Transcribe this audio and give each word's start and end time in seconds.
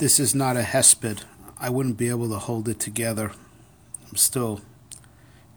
this 0.00 0.18
is 0.18 0.34
not 0.34 0.56
a 0.56 0.62
hesped. 0.62 1.24
I 1.58 1.68
wouldn't 1.68 1.98
be 1.98 2.08
able 2.08 2.30
to 2.30 2.38
hold 2.38 2.70
it 2.70 2.80
together. 2.80 3.32
I'm 4.08 4.16
still 4.16 4.62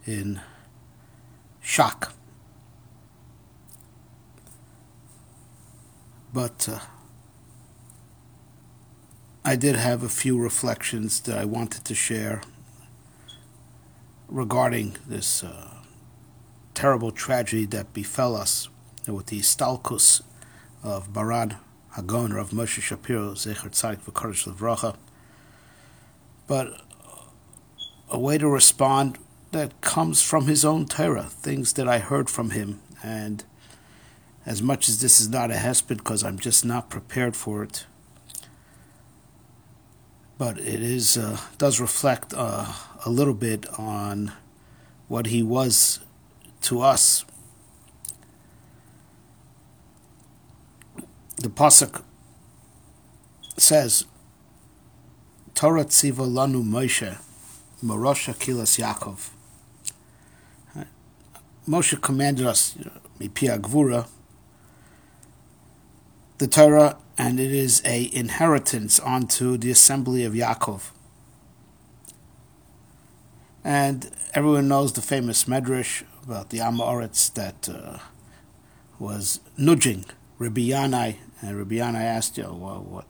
in 0.05 0.41
shock. 1.61 2.13
But 6.33 6.67
uh, 6.69 6.79
I 9.45 9.55
did 9.55 9.77
have 9.77 10.03
a 10.03 10.09
few 10.09 10.37
reflections 10.37 11.21
that 11.21 11.37
I 11.37 11.45
wanted 11.45 11.85
to 11.85 11.95
share 11.95 12.41
regarding 14.27 14.97
this 15.07 15.41
uh, 15.41 15.69
terrible 16.73 17.11
tragedy 17.11 17.65
that 17.67 17.93
befell 17.93 18.35
us 18.35 18.67
with 19.07 19.27
the 19.27 19.39
stalkus 19.39 20.21
of 20.83 21.15
Maran 21.15 21.55
Hagon 21.95 22.31
of 22.33 22.49
Moshe 22.49 22.81
Shapira, 22.81 23.33
Zecher 23.33 23.69
Tzadik 23.69 24.01
V'Kodesh 24.01 24.51
Levracha. 24.51 24.95
But 26.47 26.81
a 28.09 28.19
way 28.19 28.37
to 28.37 28.47
respond 28.47 29.19
that 29.51 29.79
comes 29.81 30.21
from 30.21 30.47
his 30.47 30.65
own 30.65 30.85
Torah, 30.85 31.23
things 31.23 31.73
that 31.73 31.87
I 31.87 31.99
heard 31.99 32.29
from 32.29 32.49
him. 32.49 32.81
And 33.03 33.43
as 34.45 34.61
much 34.61 34.89
as 34.89 35.01
this 35.01 35.19
is 35.19 35.29
not 35.29 35.51
a 35.51 35.55
hesped, 35.55 35.87
because 35.87 36.23
I'm 36.23 36.39
just 36.39 36.65
not 36.65 36.89
prepared 36.89 37.35
for 37.35 37.63
it, 37.63 37.85
but 40.37 40.57
it 40.57 40.81
is 40.81 41.15
uh, 41.15 41.37
does 41.57 41.79
reflect 41.79 42.33
uh, 42.35 42.73
a 43.05 43.09
little 43.09 43.35
bit 43.35 43.67
on 43.79 44.33
what 45.07 45.27
he 45.27 45.43
was 45.43 45.99
to 46.61 46.81
us. 46.81 47.23
The 51.43 51.49
pasuk 51.49 52.01
says, 53.57 54.05
"Torah 55.53 55.83
tziva 55.83 56.25
lanu 56.25 56.63
Moshe, 56.63 57.17
Morosha 57.83 58.33
kilas 58.33 58.79
Yaakov." 58.79 59.31
Moshe 61.67 61.99
commanded 61.99 62.47
us, 62.47 62.77
Mipia 63.19 64.07
the 66.37 66.47
Torah, 66.47 66.97
and 67.17 67.41
it 67.41 67.51
is 67.51 67.81
a 67.83 68.09
inheritance 68.15 69.01
onto 69.01 69.57
the 69.57 69.69
assembly 69.69 70.23
of 70.23 70.31
Yaakov. 70.31 70.91
And 73.65 74.09
everyone 74.33 74.69
knows 74.69 74.93
the 74.93 75.01
famous 75.01 75.43
Medrash 75.43 76.03
about 76.23 76.51
the 76.51 76.59
Amoritz 76.59 77.33
that 77.33 77.67
uh, 77.67 77.97
was 78.97 79.41
nudging 79.57 80.05
Rabbi 80.43 80.61
Yanai, 80.61 81.15
and 81.41 81.57
Rabbi 81.57 81.75
Yanai 81.75 82.01
asked, 82.01 82.37
you, 82.37 82.43
well, 82.43 82.83
what, 82.83 83.05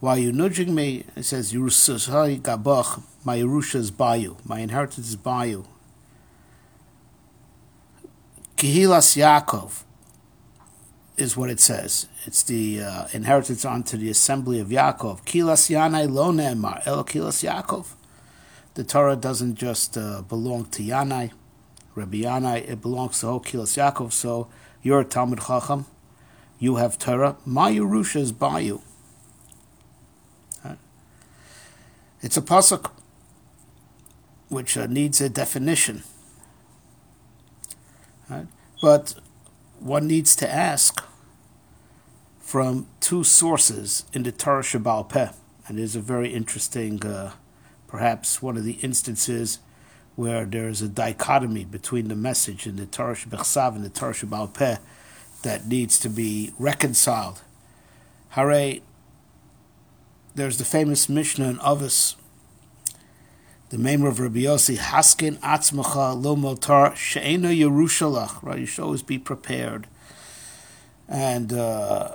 why 0.00 0.16
are 0.16 0.18
you 0.18 0.32
nudging 0.32 0.74
me? 0.74 1.04
He 1.14 1.22
says, 1.22 1.52
Yerushalayim 1.52 2.42
Gabach, 2.42 3.00
my 3.24 3.38
Yerusha 3.38 3.76
is 3.76 3.92
by 3.92 4.16
you, 4.16 4.36
my 4.44 4.58
inheritance 4.58 5.08
is 5.08 5.14
by 5.14 5.44
you. 5.44 5.66
Kehilas 8.56 9.16
Yaakov 9.16 9.84
is 11.16 11.36
what 11.36 11.48
it 11.48 11.60
says. 11.60 12.08
It's 12.24 12.42
the 12.42 12.82
uh, 12.82 13.06
inheritance 13.12 13.64
onto 13.64 13.96
the 13.96 14.10
assembly 14.10 14.58
of 14.58 14.68
Yaakov. 14.68 15.24
Kilas 15.24 15.70
Yanai 15.70 16.10
lo 16.10 16.32
ne'emar, 16.32 16.84
el 16.86 17.04
Kilas 17.04 17.48
Yaakov. 17.48 17.86
The 18.74 18.82
Torah 18.82 19.14
doesn't 19.14 19.54
just 19.54 19.96
uh, 19.96 20.22
belong 20.22 20.64
to 20.66 20.82
Yanai, 20.82 21.30
Rabbi 21.94 22.22
Yanai, 22.22 22.68
it 22.68 22.82
belongs 22.82 23.20
to 23.20 23.28
whole 23.28 23.40
Kilas 23.40 23.76
Yaakov. 23.76 24.10
So 24.10 24.48
you're 24.84 25.00
a 25.00 25.04
Talmud 25.04 25.40
Chacham, 25.40 25.86
you 26.60 26.76
have 26.76 26.98
Torah. 26.98 27.36
My 27.44 27.72
Yerusha 27.72 28.20
is 28.20 28.30
by 28.30 28.60
you. 28.60 28.82
It's 32.24 32.38
a 32.38 32.42
pasuk 32.42 32.90
which 34.48 34.78
uh, 34.78 34.86
needs 34.86 35.20
a 35.20 35.28
definition. 35.28 36.04
Right? 38.30 38.46
But 38.80 39.16
one 39.78 40.06
needs 40.06 40.34
to 40.36 40.50
ask 40.50 41.04
from 42.40 42.86
two 43.00 43.24
sources 43.24 44.06
in 44.14 44.22
the 44.22 44.32
Torah 44.32 44.62
Shabbal 44.62 45.06
Peh. 45.06 45.28
And 45.68 45.78
there's 45.78 45.96
a 45.96 46.00
very 46.00 46.32
interesting, 46.32 47.04
uh, 47.04 47.32
perhaps 47.88 48.40
one 48.40 48.56
of 48.56 48.64
the 48.64 48.78
instances 48.80 49.58
where 50.16 50.44
there 50.44 50.68
is 50.68 50.80
a 50.82 50.88
dichotomy 50.88 51.64
between 51.64 52.08
the 52.08 52.14
message 52.14 52.66
in 52.66 52.76
the 52.76 52.86
Torah 52.86 53.14
Shebechsav 53.14 53.74
and 53.74 53.84
the 53.84 53.88
Torah 53.88 54.14
Shabbal 54.14 54.52
Peh 54.52 54.76
that 55.42 55.66
needs 55.66 55.98
to 56.00 56.08
be 56.08 56.52
reconciled. 56.58 57.42
Hare, 58.30 58.80
there's 60.34 60.58
the 60.58 60.64
famous 60.64 61.08
Mishnah 61.08 61.48
in 61.48 61.58
Avos 61.58 62.16
the 63.74 63.82
name 63.82 64.04
of 64.04 64.20
Rabbi 64.20 64.40
Yossi, 64.40 64.76
Haskin 64.76 65.36
Atzmacha 65.38 66.22
Lo 66.22 66.36
Motar 66.36 66.94
She'ena 66.94 67.48
Yerushalach. 67.48 68.40
Right, 68.40 68.60
you 68.60 68.66
should 68.66 68.84
always 68.84 69.02
be 69.02 69.18
prepared 69.18 69.88
and 71.08 71.52
uh, 71.52 72.14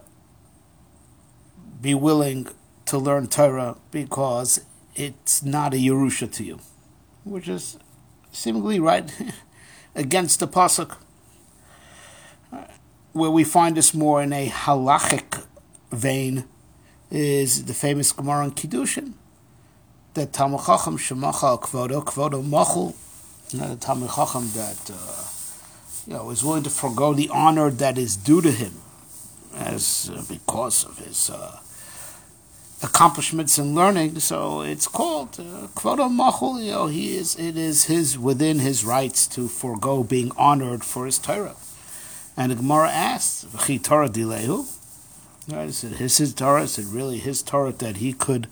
be 1.82 1.94
willing 1.94 2.48
to 2.86 2.98
learn 2.98 3.28
Torah 3.28 3.76
because 3.92 4.64
it's 4.96 5.44
not 5.44 5.74
a 5.74 5.78
Yerusha 5.78 6.32
to 6.32 6.46
you, 6.46 6.60
which 7.26 7.50
is 7.50 7.78
seemingly 8.32 8.80
right 8.80 9.12
against 9.96 10.40
the 10.40 10.48
pasuk. 10.48 10.98
Where 13.12 13.32
we 13.32 13.44
find 13.44 13.76
this 13.76 13.94
more 13.94 14.22
in 14.22 14.32
a 14.34 14.48
halachic 14.48 15.44
vein 15.92 16.46
is 17.12 17.66
the 17.66 17.74
famous 17.74 18.12
Gemara 18.12 18.46
on 18.46 18.52
Kiddushin 18.52 19.14
that 20.14 20.34
Talmud 20.34 20.62
Chacham 20.66 20.98
Shemacha 20.98 21.60
Kvodo 21.60 22.04
Kvodo 22.04 22.44
Machul, 22.44 22.96
the 23.52 23.76
Talmud 23.78 24.10
Chacham 24.10 24.50
that 24.54 24.92
uh, 24.94 25.24
you 26.08 26.14
know 26.14 26.30
is 26.30 26.44
willing 26.44 26.64
to 26.64 26.70
forego 26.70 27.14
the 27.14 27.30
honor 27.30 27.70
that 27.70 27.98
is 27.98 28.16
due 28.16 28.42
to 28.42 28.52
him, 28.52 28.74
as 29.56 30.12
uh, 30.14 30.24
because 30.28 30.84
of 30.84 30.98
his 31.00 31.30
uh, 31.30 31.60
accomplishments 32.82 33.58
and 33.58 33.76
learning. 33.76 34.20
So 34.20 34.62
it's 34.62 34.88
called 34.88 35.40
uh, 35.40 35.68
Kvodo 35.76 36.10
Machul. 36.10 36.64
You 36.64 36.72
know, 36.72 36.88
he 36.88 37.16
is 37.16 37.36
it 37.36 37.58
is 37.58 37.86
his 37.86 38.18
within 38.18 38.60
his 38.60 38.86
rights 38.86 39.28
to 39.28 39.48
forego 39.48 40.04
being 40.04 40.32
honored 40.38 40.84
for 40.84 41.06
his 41.06 41.18
Torah. 41.18 41.56
And 42.38 42.52
the 42.52 42.56
Gemara 42.56 42.90
asks, 42.90 43.46
"V'chi 43.46 43.84
Torah 43.84 44.10
dilehu." 44.10 44.68
Right? 45.52 45.68
It 45.68 45.98
his, 45.98 46.18
his 46.18 46.34
Torah? 46.34 46.64
Is 46.64 46.78
it 46.78 46.86
really 46.88 47.18
his 47.18 47.42
Torah 47.42 47.74
that 47.74 47.98
he 47.98 48.14
could 48.14 48.48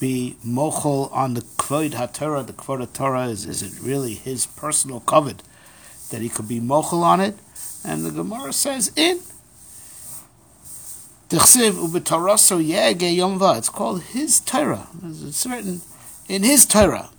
be 0.00 0.36
mochel 0.44 1.12
on 1.12 1.34
the 1.34 1.42
kvod 1.42 1.90
haTorah. 1.90 2.46
The 2.46 2.54
kvod 2.54 2.92
Torah 2.92 3.26
is, 3.26 3.44
is 3.44 3.62
it 3.62 3.78
really 3.80 4.14
his 4.14 4.46
personal 4.46 5.00
covet 5.00 5.42
that 6.10 6.22
he 6.22 6.28
could 6.28 6.48
be 6.48 6.58
mochel 6.58 7.02
on 7.02 7.20
it? 7.20 7.36
And 7.84 8.04
the 8.04 8.10
Gemara 8.10 8.52
says 8.52 8.90
in. 8.96 9.20
It's 13.56 13.68
called 13.68 14.02
his 14.02 14.40
Torah. 14.40 14.88
It's 15.04 15.46
written 15.46 15.80
in 16.28 16.42
his 16.42 16.66
Torah. 16.66 17.10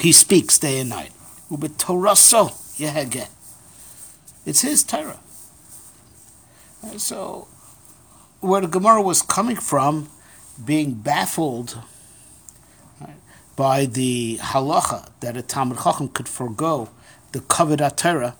He 0.00 0.12
speaks 0.12 0.58
day 0.58 0.80
and 0.80 0.90
night. 0.90 1.12
It's 4.44 4.60
his 4.60 4.84
Torah. 4.84 5.18
So, 6.98 7.48
where 8.40 8.60
the 8.60 8.68
Gemara 8.68 9.00
was 9.00 9.22
coming 9.22 9.56
from 9.56 10.08
being 10.62 10.92
baffled 10.94 11.78
by 13.56 13.86
the 13.86 14.38
halacha 14.42 15.08
that 15.20 15.36
a 15.36 15.42
Talmud 15.42 15.78
Chacham 15.82 16.08
could 16.08 16.28
forego 16.28 16.90
the 17.32 17.40
covet 17.40 17.80
Torah 17.96 18.36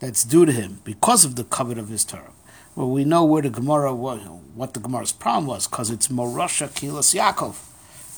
that's 0.00 0.24
due 0.24 0.46
to 0.46 0.52
him 0.52 0.80
because 0.84 1.24
of 1.26 1.36
the 1.36 1.44
covet 1.44 1.76
of 1.76 1.88
his 1.88 2.04
Torah. 2.04 2.32
Well, 2.78 2.90
we 2.90 3.04
know 3.04 3.24
where 3.24 3.42
the 3.42 3.50
Gemara 3.50 3.92
was, 3.92 4.20
what 4.54 4.72
the 4.72 4.78
Gemara's 4.78 5.10
problem 5.10 5.46
was, 5.46 5.66
because 5.66 5.90
it's 5.90 6.06
Morosha 6.06 6.68
Kilas 6.68 7.12
Yaakov. 7.12 7.56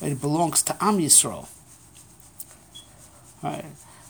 It 0.07 0.21
belongs 0.21 0.61
to 0.61 0.77
Am 0.79 0.99
Yisrael. 0.99 1.47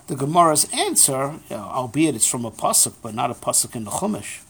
The 0.07 0.15
Gemara's 0.17 0.67
answer, 0.73 1.39
you 1.49 1.55
know, 1.55 1.63
albeit 1.63 2.15
it's 2.15 2.25
from 2.25 2.43
a 2.43 2.51
pasuk, 2.51 2.95
but 3.01 3.15
not 3.15 3.31
a 3.31 3.33
pasuk 3.33 3.77
in 3.77 3.85
the 3.85 3.91
Chumash. 3.91 4.41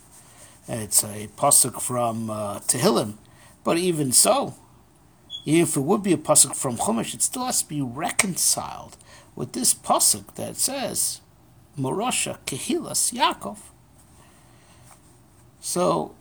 It's 0.67 1.03
a 1.03 1.29
pasuk 1.37 1.79
from 1.79 2.31
uh, 2.31 2.61
Tehillim, 2.61 3.17
but 3.63 3.77
even 3.77 4.11
so, 4.11 4.55
even 5.45 5.61
if 5.61 5.77
it 5.77 5.81
would 5.81 6.01
be 6.01 6.13
a 6.13 6.17
pasuk 6.17 6.55
from 6.55 6.77
Chumash, 6.77 7.13
it 7.13 7.21
still 7.21 7.45
has 7.45 7.61
to 7.61 7.69
be 7.69 7.79
reconciled 7.79 8.97
with 9.35 9.53
this 9.53 9.75
pasuk 9.75 10.33
that 10.33 10.57
says, 10.57 11.21
"Morosha 11.77 12.39
kehilas 12.47 13.13
Yaakov." 13.13 13.70
So, 15.61 16.15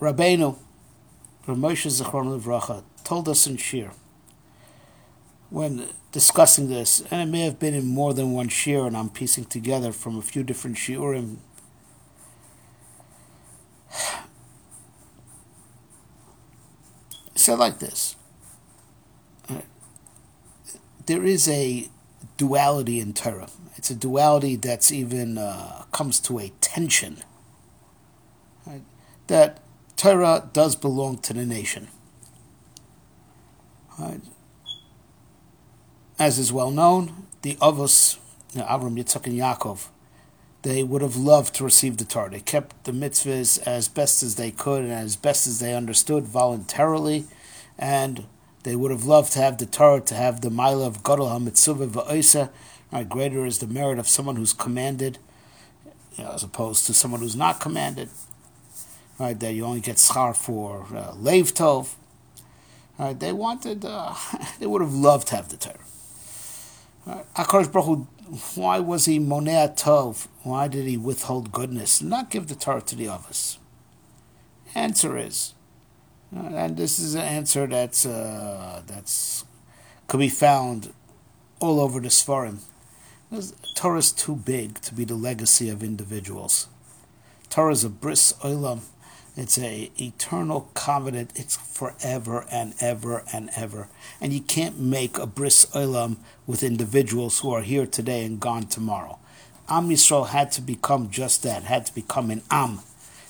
Rabbeinu, 0.00 0.56
Ramosha 1.46 1.90
Zichron 1.90 2.38
Levracha, 2.38 2.84
told 3.02 3.28
us 3.28 3.46
in 3.46 3.56
Shir 3.56 3.90
when 5.50 5.88
discussing 6.12 6.68
this, 6.68 7.02
and 7.10 7.28
it 7.28 7.32
may 7.32 7.40
have 7.40 7.58
been 7.58 7.74
in 7.74 7.86
more 7.86 8.14
than 8.14 8.32
one 8.32 8.48
Shir, 8.48 8.86
and 8.86 8.96
I'm 8.96 9.08
piecing 9.08 9.46
together 9.46 9.90
from 9.92 10.18
a 10.18 10.22
few 10.22 10.44
different 10.44 10.76
Shiurim 10.76 11.38
said 17.34 17.58
like 17.58 17.78
this 17.78 18.16
there 21.06 21.24
is 21.24 21.48
a 21.48 21.88
duality 22.36 23.00
in 23.00 23.12
Torah. 23.12 23.48
It's 23.76 23.90
a 23.90 23.94
duality 23.94 24.56
that's 24.56 24.90
even 24.90 25.36
uh, 25.36 25.84
comes 25.92 26.18
to 26.20 26.38
a 26.38 26.50
tension. 26.60 27.18
That 29.26 29.60
Torah 29.96 30.48
does 30.52 30.76
belong 30.76 31.18
to 31.18 31.32
the 31.32 31.46
nation. 31.46 31.88
Right? 33.98 34.20
As 36.18 36.38
is 36.38 36.52
well 36.52 36.70
known, 36.70 37.26
the 37.42 37.56
Avos, 37.56 38.18
Avram, 38.54 38.96
Yitzchak, 38.96 39.26
and 39.26 39.38
Yaakov, 39.38 39.88
they 40.62 40.82
would 40.82 41.02
have 41.02 41.16
loved 41.16 41.54
to 41.56 41.64
receive 41.64 41.98
the 41.98 42.04
Torah. 42.04 42.30
They 42.30 42.40
kept 42.40 42.84
the 42.84 42.92
mitzvahs 42.92 43.62
as 43.66 43.88
best 43.88 44.22
as 44.22 44.36
they 44.36 44.50
could 44.50 44.82
and 44.82 44.92
as 44.92 45.16
best 45.16 45.46
as 45.46 45.60
they 45.60 45.74
understood 45.74 46.24
voluntarily, 46.24 47.26
and 47.78 48.24
they 48.62 48.74
would 48.74 48.90
have 48.90 49.04
loved 49.04 49.32
to 49.32 49.40
have 49.40 49.58
the 49.58 49.66
Torah, 49.66 50.00
to 50.00 50.14
have 50.14 50.40
the 50.40 50.50
Mila 50.50 50.86
of 50.86 51.02
Gadol 51.02 51.28
HaMitzvah 51.28 51.88
Va'isa. 51.88 52.50
Right, 52.90 53.08
greater 53.08 53.44
is 53.44 53.58
the 53.58 53.66
merit 53.66 53.98
of 53.98 54.08
someone 54.08 54.36
who's 54.36 54.52
commanded, 54.52 55.18
you 56.16 56.24
know, 56.24 56.30
as 56.30 56.42
opposed 56.42 56.86
to 56.86 56.94
someone 56.94 57.20
who's 57.20 57.36
not 57.36 57.60
commanded. 57.60 58.08
Right, 59.18 59.38
that 59.38 59.54
you 59.54 59.64
only 59.64 59.80
get 59.80 59.96
schar 59.96 60.36
for 60.36 60.86
uh, 60.94 61.14
Lev 61.14 61.54
Tov. 61.54 61.94
Right, 62.98 63.18
they 63.18 63.32
wanted, 63.32 63.84
uh, 63.84 64.14
they 64.58 64.66
would 64.66 64.82
have 64.82 64.94
loved 64.94 65.28
to 65.28 65.36
have 65.36 65.48
the 65.48 65.56
Torah. 65.56 65.78
Right, 67.06 67.72
Baruch 67.72 68.06
why 68.54 68.80
was 68.80 69.04
he 69.04 69.20
monea 69.20 69.78
tov? 69.78 70.28
Why 70.42 70.66
did 70.66 70.86
he 70.86 70.96
withhold 70.96 71.52
goodness? 71.52 72.00
Not 72.00 72.30
give 72.30 72.48
the 72.48 72.54
Torah 72.54 72.80
to 72.80 72.96
the 72.96 73.06
others. 73.06 73.58
Answer 74.74 75.18
is 75.18 75.52
and 76.34 76.76
this 76.76 76.98
is 76.98 77.14
an 77.14 77.22
answer 77.22 77.66
that's 77.66 78.04
uh, 78.04 78.82
that's 78.86 79.44
could 80.06 80.20
be 80.20 80.28
found 80.28 80.92
all 81.60 81.80
over 81.80 82.00
the 82.00 82.08
Sfarim. 82.08 82.58
Torah 83.74 83.98
is 83.98 84.12
too 84.12 84.36
big 84.36 84.80
to 84.82 84.94
be 84.94 85.04
the 85.04 85.14
legacy 85.14 85.68
of 85.68 85.82
individuals. 85.82 86.68
Torah 87.50 87.72
is 87.72 87.84
a 87.84 87.88
bris 87.88 88.32
olam. 88.40 88.80
It's 89.36 89.58
a 89.58 89.90
eternal 90.00 90.70
covenant. 90.74 91.32
It's 91.34 91.56
forever 91.56 92.46
and 92.50 92.74
ever 92.80 93.24
and 93.32 93.50
ever. 93.56 93.88
And 94.20 94.32
you 94.32 94.40
can't 94.40 94.78
make 94.78 95.18
a 95.18 95.26
bris 95.26 95.66
olam 95.66 96.16
with 96.46 96.62
individuals 96.62 97.40
who 97.40 97.52
are 97.52 97.62
here 97.62 97.86
today 97.86 98.24
and 98.24 98.38
gone 98.38 98.66
tomorrow. 98.66 99.18
Am 99.68 99.88
Yisrael 99.88 100.28
had 100.28 100.52
to 100.52 100.60
become 100.60 101.10
just 101.10 101.42
that. 101.42 101.64
Had 101.64 101.86
to 101.86 101.94
become 101.94 102.30
an 102.30 102.42
am. 102.50 102.80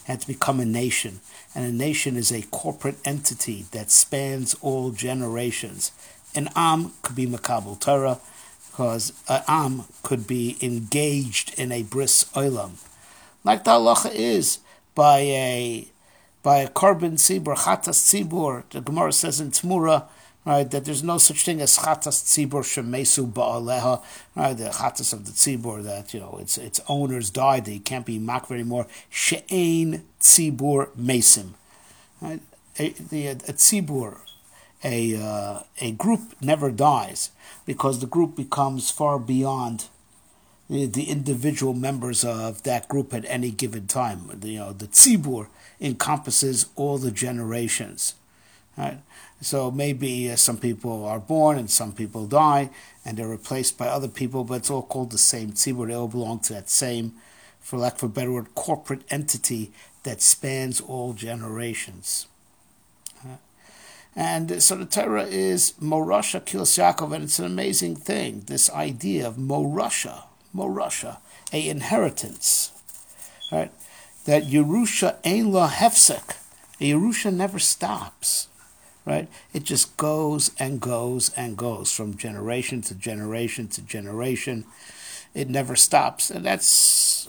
Had 0.05 0.21
to 0.21 0.27
become 0.27 0.61
a 0.61 0.67
nation 0.67 1.21
and 1.55 1.65
a 1.65 1.73
nation 1.73 2.17
is 2.17 2.33
a 2.33 2.43
corporate 2.43 2.99
entity 3.05 3.65
that 3.71 3.91
spans 3.91 4.55
all 4.61 4.91
generations. 4.91 5.93
An 6.35 6.49
Am 6.56 6.93
could 7.03 7.15
be 7.15 7.27
Makabal 7.27 7.79
Torah, 7.79 8.19
because 8.71 9.12
an 9.29 9.43
Am 9.47 9.85
could 10.03 10.27
be 10.27 10.56
engaged 10.61 11.56
in 11.59 11.71
a 11.71 11.85
bris 11.85 12.25
olam, 12.35 12.73
like 13.45 13.62
the 13.62 13.71
halacha 13.71 14.12
is 14.12 14.59
by 14.97 15.21
a 15.21 15.87
by 16.44 16.58
a 16.58 16.69
korban 16.69 17.14
tzibur, 17.14 17.56
chatas 17.56 17.99
tzibur. 18.05 18.62
The 18.70 18.82
Gemara 18.82 19.12
says 19.12 19.41
in 19.41 19.50
Tmura, 19.50 20.05
right, 20.44 20.70
that 20.70 20.85
there's 20.85 21.02
no 21.02 21.17
such 21.17 21.43
thing 21.44 21.61
as 21.62 21.79
chatas 21.79 22.23
tzibur 22.23 22.62
shemesu 22.62 23.32
ba'aleha, 23.32 24.02
right, 24.37 24.52
the 24.56 24.64
chatas 24.67 25.14
of 25.14 25.25
the 25.25 25.32
tzibur 25.32 25.82
that, 25.82 26.12
you 26.12 26.20
know, 26.20 26.37
its 26.41 26.58
its 26.58 26.81
owners 26.87 27.31
died, 27.31 27.64
they 27.64 27.79
can't 27.79 28.05
be 28.05 28.20
makver 28.20 28.52
anymore, 28.52 28.87
she'ein 29.08 30.05
tzibur 30.20 30.91
mesim. 30.91 31.55
Right? 32.20 32.43
A, 32.79 32.91
the, 32.91 33.29
a 33.29 33.35
tzibur, 33.37 34.19
a, 34.85 35.17
uh, 35.17 35.61
a 35.81 35.93
group 35.93 36.35
never 36.43 36.70
dies 36.70 37.31
because 37.64 38.00
the 38.00 38.06
group 38.06 38.37
becomes 38.37 38.91
far 38.91 39.19
beyond 39.19 39.87
the, 40.69 40.85
the 40.85 41.05
individual 41.05 41.73
members 41.73 42.23
of 42.23 42.62
that 42.64 42.88
group 42.88 43.14
at 43.14 43.25
any 43.26 43.50
given 43.50 43.87
time. 43.87 44.31
The, 44.35 44.49
you 44.50 44.58
know, 44.58 44.73
the 44.73 44.87
tzibur 44.87 45.49
encompasses 45.81 46.67
all 46.76 46.99
the 46.99 47.11
generations. 47.11 48.15
Right? 48.76 48.99
So 49.41 49.71
maybe 49.71 50.31
uh, 50.31 50.37
some 50.37 50.59
people 50.59 51.05
are 51.05 51.21
born 51.21 51.59
and 51.59 51.71
some 51.71 51.93
people 51.93 52.26
die 52.26 52.71
and 53.05 53.17
they're 53.17 53.29
replaced 53.29 53.76
by 53.79 53.87
other 53.88 54.09
people, 54.09 54.44
but 54.44 54.55
it's 54.55 54.71
all 54.71 54.82
called 54.82 55.11
the 55.11 55.19
same 55.19 55.53
tzibur. 55.53 55.88
They 55.88 55.94
all 55.94 56.09
belong 56.09 56.41
to 56.41 56.55
that 56.55 56.71
same, 56.71 57.12
for 57.61 57.79
lack 57.79 57.97
of 57.97 58.05
a 58.05 58.09
better 58.09 58.32
word, 58.32 58.55
corporate 58.55 59.03
entity 59.11 59.73
that 60.03 60.23
spans 60.23 60.81
all 60.81 61.12
generations. 61.12 62.27
And 64.17 64.62
so 64.62 64.77
the 64.77 64.85
Torah 64.85 65.25
is 65.25 65.73
Morasha 65.81 66.41
Kilas 66.41 66.79
Yaakov, 66.79 67.12
and 67.12 67.25
it's 67.25 67.41
an 67.41 67.47
amazing 67.47 67.97
thing, 67.97 68.44
this 68.47 68.70
idea 68.70 69.27
of 69.27 69.37
Morasha, 69.37 70.25
Morasha, 70.55 71.19
a 71.53 71.69
inheritance. 71.69 72.70
Right? 73.50 73.73
That 74.25 74.44
Yerusha 74.44 75.17
Ein 75.25 75.53
La 75.53 75.69
Hefsek, 75.69 76.37
Yerusha 76.81 77.32
never 77.32 77.59
stops 77.59 78.49
right? 79.05 79.29
It 79.53 79.65
just 79.65 79.97
goes 79.97 80.50
and 80.59 80.81
goes 80.81 81.31
and 81.31 81.56
goes 81.56 81.93
from 81.93 82.17
generation 82.17 82.81
to 82.82 82.94
generation 82.94 83.69
to 83.69 83.82
generation. 83.82 84.65
It 85.35 85.49
never 85.49 85.76
stops. 85.76 86.31
And 86.31 86.44
that's 86.44 87.29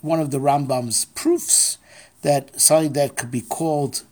one 0.00 0.20
of 0.20 0.30
the 0.30 0.40
Rambam's 0.40 1.06
proofs 1.06 1.78
that 2.22 2.60
something 2.60 2.92
that 2.94 3.16
could 3.16 3.30
be 3.30 3.40
called 3.40 4.02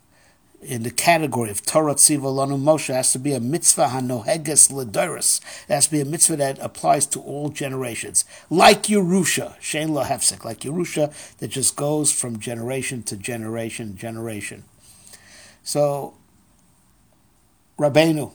in 0.65 0.83
the 0.83 0.91
category 0.91 1.49
of 1.49 1.65
Torah 1.65 1.95
Tziva 1.95 2.21
Lanu 2.21 2.61
Moshe 2.61 2.93
has 2.93 3.11
to 3.11 3.19
be 3.19 3.33
a 3.33 3.39
mitzvah 3.39 3.87
hanoheges 3.87 4.71
ledoris. 4.71 5.41
It 5.67 5.73
has 5.73 5.85
to 5.85 5.91
be 5.91 6.01
a 6.01 6.05
mitzvah 6.05 6.37
that 6.37 6.59
applies 6.59 7.05
to 7.07 7.19
all 7.19 7.49
generations, 7.49 8.25
like 8.49 8.83
Yerusha, 8.83 9.59
Shein 9.59 9.89
Lahefsek, 9.89 10.43
like 10.43 10.61
Yerusha 10.61 11.13
that 11.37 11.49
just 11.49 11.75
goes 11.75 12.11
from 12.11 12.39
generation 12.39 13.03
to 13.03 13.17
generation, 13.17 13.97
generation. 13.97 14.63
So 15.63 16.15
Rabbeinu, 17.77 18.31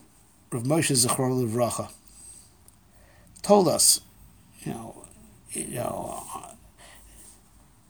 Rav 0.50 0.62
Moshe 0.64 1.06
Zechor 1.06 1.30
Livracha, 1.30 1.90
told 3.42 3.68
us, 3.68 4.00
you 4.60 4.72
know, 4.72 5.04
you 5.52 5.66
know, 5.68 6.24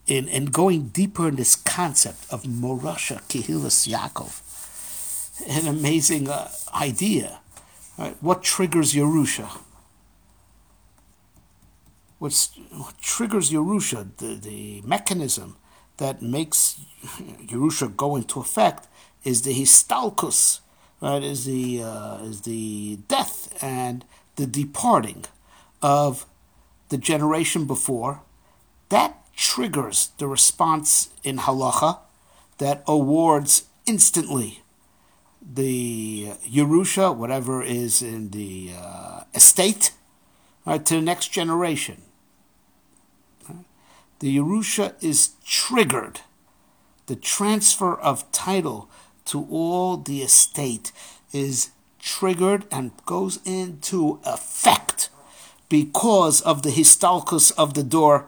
in, 0.09 0.27
in 0.27 0.45
going 0.45 0.87
deeper 0.87 1.27
in 1.27 1.35
this 1.35 1.55
concept 1.55 2.25
of 2.31 2.43
Morasha 2.43 3.21
Kehilas 3.29 3.87
Yaakov, 3.87 4.41
an 5.47 5.67
amazing 5.67 6.27
uh, 6.27 6.49
idea. 6.73 7.39
Right? 7.97 8.17
What 8.19 8.41
triggers 8.41 8.93
Yerusha? 8.93 9.47
What's, 12.17 12.49
what 12.71 12.97
triggers 12.99 13.51
Yerusha, 13.51 14.07
the, 14.17 14.33
the 14.33 14.81
mechanism 14.83 15.57
that 15.97 16.21
makes 16.23 16.81
Yerusha 17.45 17.95
go 17.95 18.15
into 18.15 18.39
effect, 18.39 18.87
is 19.23 19.43
the 19.43 19.53
histalkus, 19.53 20.59
right, 21.01 21.21
is 21.21 21.45
the 21.45 21.83
uh, 21.83 22.23
is 22.23 22.41
the 22.41 22.99
death 23.07 23.53
and 23.61 24.05
the 24.37 24.47
departing 24.47 25.25
of 25.81 26.25
the 26.87 26.97
generation 26.97 27.65
before. 27.65 28.21
That 28.87 29.19
triggers 29.39 30.09
the 30.17 30.27
response 30.27 31.09
in 31.23 31.37
halacha 31.37 31.99
that 32.57 32.83
awards 32.85 33.63
instantly 33.85 34.61
the 35.41 36.33
Yerusha, 36.45 37.15
whatever 37.15 37.63
is 37.63 38.01
in 38.01 38.31
the 38.31 38.71
uh, 38.77 39.21
estate, 39.33 39.93
right, 40.65 40.85
to 40.85 40.95
the 40.95 41.01
next 41.01 41.29
generation. 41.29 42.01
The 44.19 44.37
Yerusha 44.37 45.01
is 45.01 45.29
triggered. 45.45 46.19
The 47.05 47.15
transfer 47.15 47.95
of 47.95 48.29
title 48.33 48.89
to 49.25 49.47
all 49.49 49.95
the 49.95 50.21
estate 50.21 50.91
is 51.31 51.69
triggered 51.97 52.65
and 52.69 52.91
goes 53.05 53.39
into 53.45 54.19
effect 54.25 55.09
because 55.69 56.41
of 56.41 56.63
the 56.63 56.71
histalkus 56.71 57.53
of 57.57 57.75
the 57.75 57.83
door, 57.83 58.27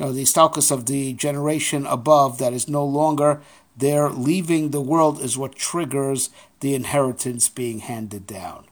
you 0.00 0.06
know, 0.06 0.12
the 0.12 0.22
histalkus 0.22 0.72
of 0.72 0.86
the 0.86 1.12
generation 1.12 1.84
above 1.84 2.38
that 2.38 2.54
is 2.54 2.68
no 2.68 2.82
longer 2.82 3.42
there. 3.76 4.08
Leaving 4.08 4.70
the 4.70 4.80
world 4.80 5.20
is 5.20 5.36
what 5.36 5.54
triggers 5.54 6.30
the 6.60 6.74
inheritance 6.74 7.50
being 7.50 7.80
handed 7.80 8.26
down. 8.26 8.64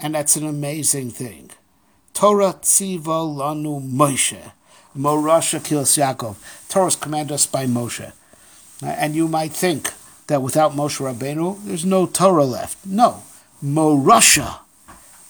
And 0.00 0.14
that's 0.14 0.34
an 0.34 0.46
amazing 0.46 1.10
thing. 1.10 1.50
Torah 2.14 2.54
tziva 2.54 3.04
lanu 3.04 3.86
Moshe. 3.86 4.52
Morasha 4.96 5.60
Kilas 5.60 5.98
Yaakov. 5.98 6.36
Torah's 6.70 6.96
commanded 6.96 7.34
us 7.34 7.46
by 7.46 7.66
Moshe. 7.66 8.10
And 8.82 9.14
you 9.14 9.28
might 9.28 9.52
think, 9.52 9.92
that 10.28 10.42
without 10.42 10.72
Moshe 10.72 11.00
Rabbeinu, 11.00 11.64
there's 11.64 11.84
no 11.84 12.06
Torah 12.06 12.44
left. 12.44 12.86
No. 12.86 13.22
Morasha, 13.64 14.60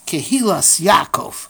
Kehilas 0.06 0.80
Yaakov. 0.80 1.48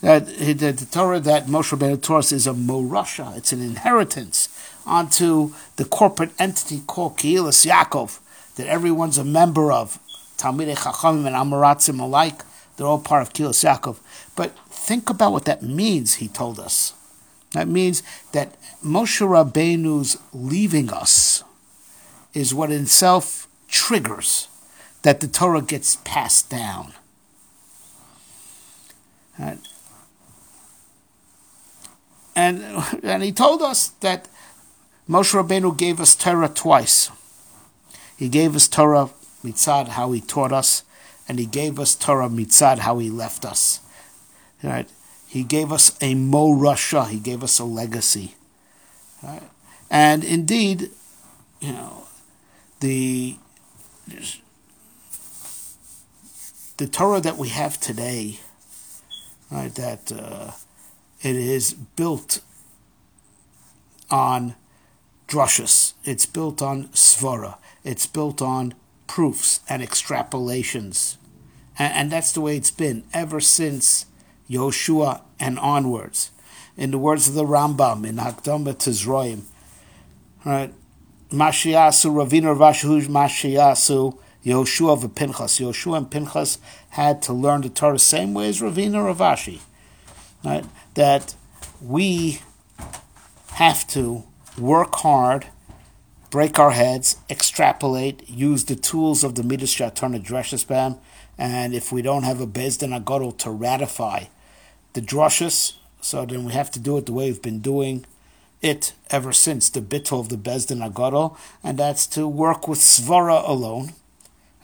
That 0.00 0.26
the, 0.26 0.88
Torah 0.90 1.20
that 1.20 1.46
Moshe 1.46 1.76
Rabbeinu 1.76 2.18
us 2.18 2.32
is 2.32 2.46
a 2.46 2.52
morasha. 2.52 3.36
It's 3.36 3.52
an 3.52 3.60
inheritance 3.60 4.48
onto 4.86 5.54
the 5.76 5.84
corporate 5.84 6.30
entity 6.38 6.82
called 6.86 7.18
Kehilas 7.18 7.66
Yaakov, 7.66 8.20
that 8.56 8.66
everyone's 8.66 9.18
a 9.18 9.24
member 9.24 9.72
of. 9.72 9.98
Talmidei 10.36 10.76
Chachamim 10.76 11.26
and 11.26 11.34
Amoratzim 11.34 12.00
alike, 12.00 12.42
they're 12.76 12.86
all 12.86 13.00
part 13.00 13.22
of 13.22 13.32
Kilos 13.32 13.58
Yaakov. 13.58 13.98
But 14.36 14.56
think 14.70 15.10
about 15.10 15.32
what 15.32 15.44
that 15.46 15.62
means, 15.62 16.14
he 16.14 16.28
told 16.28 16.60
us. 16.60 16.94
That 17.52 17.66
means 17.66 18.02
that 18.32 18.56
Moshe 18.84 19.20
Rabbeinu's 19.20 20.16
leaving 20.32 20.90
us 20.90 21.42
is 22.34 22.54
what 22.54 22.70
in 22.70 22.82
itself 22.82 23.48
triggers 23.66 24.48
that 25.02 25.18
the 25.20 25.26
Torah 25.26 25.62
gets 25.62 25.96
passed 26.04 26.50
down. 26.50 26.92
And, 29.36 29.60
and, 32.38 32.62
and 33.02 33.22
he 33.24 33.32
told 33.32 33.62
us 33.62 33.88
that 34.00 34.28
Moshe 35.10 35.34
Rabbeinu 35.34 35.76
gave 35.76 36.00
us 36.00 36.14
Torah 36.14 36.48
twice. 36.48 37.10
He 38.16 38.28
gave 38.28 38.54
us 38.54 38.68
Torah 38.68 39.10
mitzad, 39.44 39.88
how 39.88 40.12
he 40.12 40.20
taught 40.20 40.52
us, 40.52 40.84
and 41.28 41.40
he 41.40 41.46
gave 41.46 41.80
us 41.80 41.96
Torah 41.96 42.28
mitzad, 42.28 42.78
how 42.78 42.98
he 42.98 43.10
left 43.10 43.44
us. 43.44 43.80
Right? 44.62 44.88
He 45.26 45.42
gave 45.42 45.72
us 45.72 45.90
a 46.00 46.14
morasha, 46.14 47.08
he 47.08 47.18
gave 47.18 47.42
us 47.42 47.58
a 47.58 47.64
legacy. 47.64 48.36
Right? 49.20 49.42
And 49.90 50.22
indeed, 50.22 50.90
you 51.58 51.72
know, 51.72 52.04
the 52.78 53.36
the 56.76 56.86
Torah 56.86 57.20
that 57.20 57.36
we 57.36 57.48
have 57.48 57.80
today, 57.80 58.38
right, 59.50 59.74
that 59.74 60.12
uh, 60.12 60.52
it 61.22 61.36
is 61.36 61.74
built 61.74 62.40
on 64.10 64.54
drushes, 65.26 65.94
it's 66.04 66.26
built 66.26 66.62
on 66.62 66.88
svara, 66.88 67.56
it's 67.84 68.06
built 68.06 68.40
on 68.40 68.74
proofs 69.06 69.60
and 69.68 69.82
extrapolations. 69.82 71.16
And, 71.78 71.92
and 71.94 72.12
that's 72.12 72.32
the 72.32 72.40
way 72.40 72.56
it's 72.56 72.70
been 72.70 73.04
ever 73.12 73.40
since 73.40 74.06
Yoshua 74.48 75.22
and 75.38 75.58
onwards. 75.58 76.30
In 76.76 76.92
the 76.92 76.98
words 76.98 77.28
of 77.28 77.34
the 77.34 77.44
Rambam 77.44 78.06
in 78.06 78.16
Hakdama 78.16 78.74
Tizroim, 78.74 79.42
right? 80.44 80.72
Mashiasu 81.30 82.10
Ravina 82.12 82.56
Vashuj 82.56 83.06
Mashiasu 83.06 84.16
Yoshua 84.44 85.14
Pinchas. 85.14 85.58
Yoshua 85.60 85.98
and 85.98 86.10
Pinchas 86.10 86.58
had 86.90 87.20
to 87.22 87.32
learn 87.32 87.62
the 87.62 87.68
Torah 87.68 87.98
same 87.98 88.32
way 88.32 88.48
as 88.48 88.60
Ravina 88.60 89.12
Ravashi. 89.12 89.60
Right? 90.44 90.64
That 90.98 91.36
we 91.80 92.40
have 93.52 93.86
to 93.88 94.24
work 94.58 94.96
hard 94.96 95.46
break 96.30 96.58
our 96.58 96.72
heads, 96.72 97.16
extrapolate, 97.30 98.28
use 98.28 98.64
the 98.66 98.76
tools 98.76 99.24
of 99.24 99.34
the 99.34 99.42
Midas 99.42 99.74
Shatana 99.74 100.22
Dreshesbam, 100.22 100.98
and 101.36 101.74
if 101.74 101.90
we 101.92 102.02
don't 102.02 102.24
have 102.24 102.40
a 102.40 102.46
Bezdin 102.46 102.98
Agadol 102.98 103.36
to 103.38 103.50
ratify 103.50 104.24
the 104.92 105.00
drushes, 105.00 105.74
so 106.00 106.26
then 106.26 106.44
we 106.44 106.52
have 106.52 106.70
to 106.72 106.78
do 106.78 106.96
it 106.98 107.06
the 107.06 107.12
way 107.12 107.26
we've 107.30 107.42
been 107.42 107.60
doing 107.60 108.04
it 108.60 108.92
ever 109.10 109.32
since 109.32 109.70
the 109.70 109.80
bittul 109.80 110.20
of 110.20 110.28
the 110.28 110.36
Bezdin 110.36 110.86
Agadol, 110.86 111.36
and 111.62 111.78
that's 111.78 112.06
to 112.08 112.26
work 112.26 112.68
with 112.68 112.78
Svara 112.78 113.46
alone, 113.48 113.92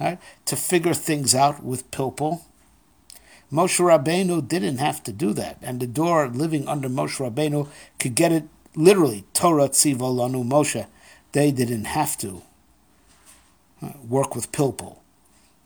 right? 0.01 0.19
to 0.47 0.57
figure 0.57 0.95
things 0.95 1.35
out 1.35 1.63
with 1.63 1.91
Pilpul. 1.91 2.43
Moshe 3.53 3.79
Rabbeinu 3.81 4.47
didn't 4.47 4.79
have 4.79 5.03
to 5.05 5.13
do 5.13 5.33
that, 5.35 5.59
and 5.63 5.81
the 5.81 5.87
door 5.87 6.29
living 6.29 6.67
under 6.67 6.89
Moshe 6.89 7.19
Rabbeinu 7.19 7.69
could 7.99 8.15
get 8.15 8.33
it 8.33 8.45
literally 8.75 9.25
Torah 9.33 9.69
Tziva 9.69 10.01
Moshe 10.45 10.87
they 11.35 11.51
didn't 11.51 11.87
have 11.87 12.17
to 12.19 12.43
uh, 13.83 13.91
work 14.09 14.35
with 14.35 14.53
Pilpul. 14.53 14.99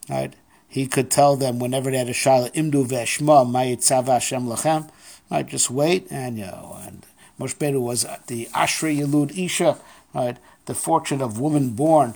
Right? 0.09 0.35
He 0.67 0.87
could 0.87 1.11
tell 1.11 1.37
them 1.37 1.59
whenever 1.59 1.91
they 1.91 1.99
had 1.99 2.09
a 2.09 2.13
shaila, 2.13 2.53
imdu 2.55 2.87
ve'eshma 2.87 3.47
ma'yitzav 3.47 4.07
Hashem 4.07 4.47
lachem. 4.47 4.91
Right? 5.31 5.47
Just 5.47 5.71
wait, 5.71 6.07
and 6.11 6.39
you 6.39 6.47
know, 6.47 6.79
and 6.81 7.05
Moshe 7.39 7.57
Benu 7.57 7.81
was 7.81 8.07
the 8.27 8.47
Ashri 8.47 8.99
Yelud 8.99 9.37
Isha, 9.37 9.79
right? 10.15 10.39
The 10.65 10.75
fortune 10.75 11.21
of 11.21 11.39
woman 11.39 11.71
born, 11.71 12.15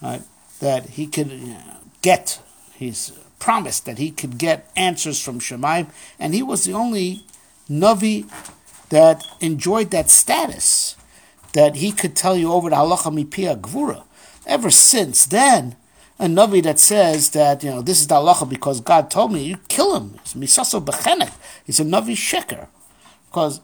right? 0.00 0.22
That 0.60 0.90
he 0.90 1.06
could 1.06 1.30
you 1.30 1.54
know, 1.54 1.76
get. 2.00 2.40
He's 2.74 3.12
promised 3.44 3.84
that 3.84 3.98
he 3.98 4.10
could 4.10 4.38
get 4.38 4.70
answers 4.74 5.20
from 5.20 5.38
Shemaim, 5.38 5.86
and 6.18 6.32
he 6.32 6.42
was 6.42 6.64
the 6.64 6.72
only 6.72 7.26
Navi 7.68 8.24
that 8.88 9.22
enjoyed 9.38 9.90
that 9.90 10.08
status 10.08 10.96
that 11.52 11.76
he 11.76 11.92
could 11.92 12.16
tell 12.16 12.34
you 12.34 12.50
over 12.50 12.70
the 12.70 12.76
halacha 12.76 13.12
mipia 13.12 13.60
gvura. 13.60 14.04
Ever 14.46 14.70
since 14.70 15.26
then, 15.26 15.76
a 16.18 16.24
navi 16.24 16.62
that 16.62 16.78
says 16.78 17.30
that 17.30 17.62
you 17.62 17.68
know 17.68 17.82
this 17.82 18.00
is 18.00 18.06
the 18.06 18.14
halacha 18.14 18.48
because 18.48 18.80
God 18.80 19.10
told 19.10 19.30
me, 19.30 19.44
you 19.44 19.58
kill 19.68 19.94
him. 19.94 20.14
It's 20.22 20.32
misaso 20.32 20.82
bechenek. 20.82 21.34
He's 21.66 21.80
a 21.80 21.84
navi 21.84 22.16
sheker, 22.16 22.68
because 23.28 23.60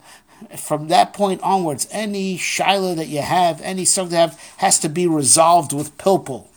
from 0.59 0.89
that 0.89 1.15
point 1.15 1.41
onwards, 1.41 1.89
any 1.91 2.37
shaila 2.37 2.97
that 2.97 3.09
you 3.09 3.23
have, 3.23 3.63
any 3.63 3.87
subject 3.87 4.13
you 4.13 4.19
have, 4.19 4.41
has 4.59 4.79
to 4.81 4.91
be 4.91 5.07
resolved 5.07 5.73
with 5.73 5.97
pilpul. 5.97 6.50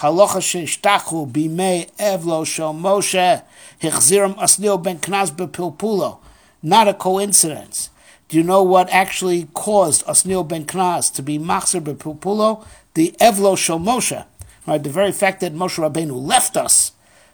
Halacha 0.00 0.40
sheishtachu 0.40 1.30
bimei 1.30 1.90
evlo 1.98 2.46
shel 2.46 2.74
Moshe 2.74 3.42
hichziram 3.80 4.34
asnil 4.36 4.82
ben 4.82 4.98
knas 4.98 5.30
bepilpulo. 5.30 6.18
Not 6.62 6.88
a 6.88 6.94
coincidence. 6.94 7.90
Do 8.28 8.36
you 8.36 8.42
know 8.42 8.62
what 8.62 8.90
actually 8.90 9.48
caused 9.54 10.04
Osnil 10.04 10.46
ben 10.46 10.66
Knas 10.66 11.12
to 11.14 11.22
be 11.22 11.38
Machzer 11.38 11.80
Bepupulo? 11.80 12.66
The 12.92 13.14
Evlo 13.20 13.56
Shel 13.56 13.78
Moshe. 13.78 14.24
Right, 14.66 14.82
the 14.82 14.90
very 14.90 15.12
fact 15.12 15.40
that 15.40 15.54
Moshe 15.54 15.78
Rabbeinu 15.78 16.20
left 16.20 16.54
us, 16.54 16.92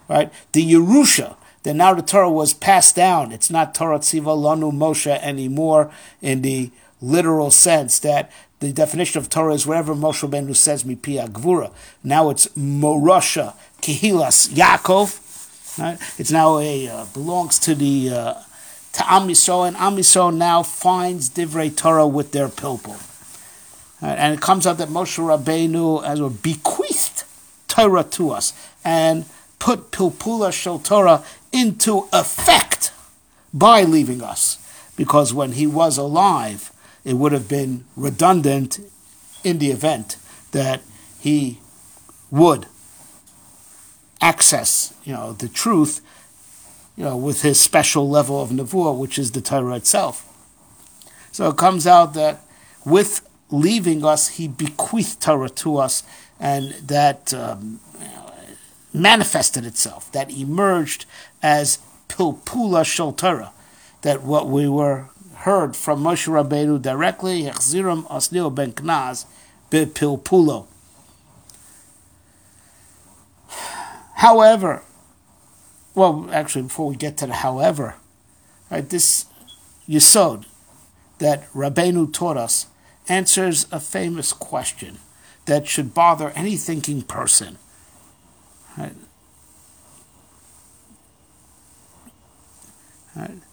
right? 0.08 0.32
The 0.52 0.72
Yerusha, 0.72 1.34
that 1.64 1.74
now 1.74 1.94
the 1.94 2.02
Torah 2.02 2.30
was 2.30 2.54
passed 2.54 2.94
down. 2.94 3.32
It's 3.32 3.50
not 3.50 3.74
Torah 3.74 3.98
Tziva 3.98 4.36
Lanu 4.36 4.70
Moshe 4.70 5.18
anymore 5.20 5.90
in 6.22 6.42
the 6.42 6.70
literal 7.00 7.50
sense 7.50 7.98
that 8.00 8.30
the 8.60 8.72
definition 8.72 9.18
of 9.20 9.28
Torah 9.28 9.54
is 9.54 9.66
whatever 9.66 9.94
Moshe 9.94 10.26
Rabbeinu 10.26 10.56
says 10.56 10.84
mi 10.84 10.94
pia 10.94 11.26
gvura. 11.28 11.70
Now 12.02 12.30
it's 12.30 12.48
Morosha 12.48 13.54
Kehilas 13.82 14.48
Yaakov. 14.48 15.20
Right? 15.78 15.98
It's 16.18 16.30
now 16.30 16.58
a 16.58 16.88
uh, 16.88 17.04
belongs 17.12 17.58
to 17.60 17.74
the 17.74 18.10
uh, 18.10 18.34
to 18.94 19.12
Am 19.12 19.28
and 19.28 19.76
Am 19.76 20.38
now 20.38 20.62
finds 20.62 21.30
Divrei 21.30 21.76
Torah 21.76 22.06
with 22.06 22.32
their 22.32 22.48
pilpul. 22.48 23.00
Right, 24.00 24.16
and 24.16 24.34
it 24.34 24.40
comes 24.40 24.66
out 24.66 24.78
that 24.78 24.88
Moshe 24.88 25.18
Rabbeinu 25.18 26.04
as 26.04 26.20
well 26.20 26.30
bequeathed 26.30 27.24
Torah 27.68 28.04
to 28.04 28.30
us 28.30 28.52
and 28.84 29.24
put 29.58 29.90
Pilpula 29.90 30.52
Shel 30.52 30.78
Torah 30.78 31.24
into 31.50 32.06
effect 32.12 32.92
by 33.52 33.82
leaving 33.82 34.22
us. 34.22 34.58
Because 34.96 35.34
when 35.34 35.52
he 35.52 35.66
was 35.66 35.98
alive, 35.98 36.70
it 37.04 37.14
would 37.14 37.32
have 37.32 37.48
been 37.48 37.84
redundant 37.96 38.80
in 39.42 39.58
the 39.58 39.70
event 39.70 40.16
that 40.52 40.82
he 41.20 41.58
would 42.30 42.66
access, 44.20 44.94
you 45.04 45.12
know, 45.12 45.32
the 45.32 45.48
truth 45.48 46.00
you 46.96 47.04
know, 47.04 47.16
with 47.16 47.42
his 47.42 47.60
special 47.60 48.08
level 48.08 48.40
of 48.40 48.50
nevuah, 48.50 48.96
which 48.96 49.18
is 49.18 49.32
the 49.32 49.40
Torah 49.40 49.74
itself. 49.74 50.30
So 51.32 51.48
it 51.48 51.56
comes 51.56 51.86
out 51.86 52.14
that 52.14 52.42
with 52.84 53.28
leaving 53.50 54.04
us, 54.04 54.28
he 54.28 54.46
bequeathed 54.46 55.20
Torah 55.20 55.48
to 55.50 55.78
us, 55.78 56.04
and 56.38 56.72
that 56.74 57.34
um, 57.34 57.80
manifested 58.92 59.64
itself, 59.64 60.10
that 60.12 60.30
emerged 60.30 61.06
as 61.42 61.78
pilpula 62.08 62.84
shel 62.84 63.12
Torah, 63.12 63.52
that 64.02 64.22
what 64.22 64.48
we 64.48 64.68
were 64.68 65.06
heard 65.44 65.76
from 65.76 66.02
Moshe 66.02 66.26
Rabbeinu 66.26 66.80
directly, 66.80 67.42
Hechziram 67.42 68.08
Osnil 68.08 68.54
ben 68.54 68.72
Knaz, 68.72 69.26
pilpulo. 69.70 70.66
However, 74.16 74.82
well, 75.94 76.30
actually, 76.32 76.62
before 76.62 76.88
we 76.88 76.96
get 76.96 77.18
to 77.18 77.26
the 77.26 77.34
however, 77.34 77.96
right, 78.70 78.88
this 78.88 79.26
Yisod 79.86 80.46
that 81.18 81.46
Rabbeinu 81.52 82.10
taught 82.10 82.38
us 82.38 82.66
answers 83.06 83.66
a 83.70 83.80
famous 83.80 84.32
question 84.32 84.98
that 85.44 85.66
should 85.68 85.92
bother 85.92 86.30
any 86.30 86.56
thinking 86.56 87.02
person. 87.02 87.58
Right? 88.78 88.96
Right? 93.14 93.43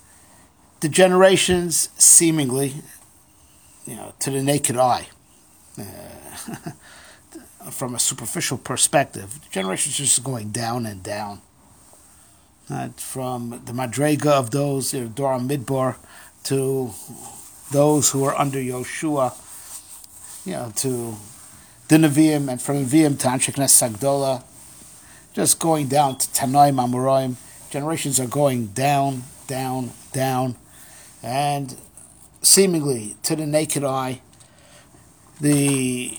The 0.82 0.90
generations 0.90 1.90
seemingly, 1.98 2.74
you 3.86 3.96
know, 3.96 4.14
to 4.20 4.32
the 4.32 4.42
naked 4.42 4.78
eye, 4.78 5.08
uh, 5.80 5.84
from 7.72 7.94
a 7.94 8.00
superficial 8.00 8.58
perspective, 8.58 9.40
generations 9.52 10.00
are 10.00 10.04
just 10.04 10.24
going 10.24 10.50
down 10.50 10.88
and 10.88 11.04
down 11.04 11.42
uh, 12.72 12.90
from 12.98 13.62
the 13.66 13.74
Madrega 13.74 14.32
of 14.32 14.50
those, 14.50 14.94
you 14.94 15.02
know, 15.02 15.08
Dora 15.08 15.38
Midbar, 15.38 15.98
to 16.46 16.92
those 17.72 18.10
who 18.10 18.24
are 18.24 18.36
under 18.36 18.58
Yoshua, 18.58 19.36
you 20.46 20.54
know, 20.54 20.72
to 20.78 21.16
Nevi'im, 21.90 22.50
and 22.50 22.62
from 22.62 22.86
Nevi'im 22.86 23.20
to 23.20 23.28
Anshe 23.28 23.54
Knesset 23.54 23.92
Sagdola, 23.92 24.44
just 25.34 25.60
going 25.60 25.88
down 25.88 26.18
to 26.18 26.28
Tanoim 26.30 26.76
Amoraim. 26.76 27.36
Generations 27.70 28.20
are 28.20 28.28
going 28.28 28.68
down, 28.68 29.24
down, 29.48 29.92
down, 30.12 30.56
and 31.24 31.78
seemingly 32.42 33.16
to 33.24 33.36
the 33.36 33.46
naked 33.46 33.84
eye, 33.84 34.22
the 35.40 36.18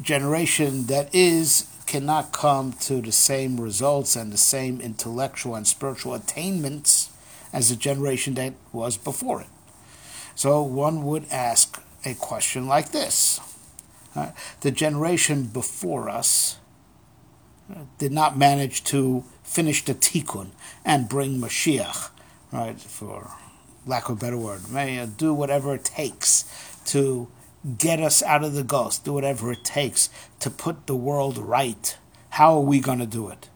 generation 0.00 0.86
that 0.86 1.14
is 1.14 1.66
cannot 1.86 2.32
come 2.32 2.72
to 2.72 3.00
the 3.00 3.12
same 3.12 3.60
results 3.60 4.14
and 4.14 4.32
the 4.32 4.38
same 4.38 4.80
intellectual 4.80 5.56
and 5.56 5.66
spiritual 5.66 6.14
attainments 6.14 7.10
as 7.52 7.68
the 7.68 7.76
generation 7.76 8.34
that 8.34 8.54
was 8.72 8.96
before 8.96 9.40
it. 9.40 9.48
So 10.36 10.62
one 10.62 11.04
would 11.04 11.26
ask 11.30 11.82
a 12.04 12.14
question 12.14 12.66
like 12.66 12.92
this 12.92 13.40
uh, 14.14 14.30
The 14.60 14.70
generation 14.70 15.44
before 15.44 16.08
us 16.08 16.58
uh, 17.70 17.80
did 17.98 18.12
not 18.12 18.38
manage 18.38 18.84
to 18.84 19.24
finish 19.42 19.84
the 19.84 19.94
tikkun 19.94 20.50
and 20.84 21.08
bring 21.08 21.40
Mashiach, 21.40 22.10
right, 22.52 22.80
for 22.80 23.32
lack 23.86 24.08
of 24.08 24.18
a 24.18 24.20
better 24.20 24.38
word, 24.38 24.70
may 24.70 25.04
do 25.06 25.32
whatever 25.34 25.74
it 25.74 25.84
takes 25.84 26.44
to 26.86 27.28
get 27.78 28.00
us 28.00 28.22
out 28.22 28.44
of 28.44 28.54
the 28.54 28.64
ghost, 28.64 29.04
do 29.04 29.12
whatever 29.12 29.52
it 29.52 29.64
takes 29.64 30.08
to 30.40 30.50
put 30.50 30.86
the 30.86 30.96
world 30.96 31.38
right. 31.38 31.96
How 32.30 32.54
are 32.54 32.60
we 32.60 32.80
going 32.80 32.98
to 32.98 33.06
do 33.06 33.28
it? 33.28 33.48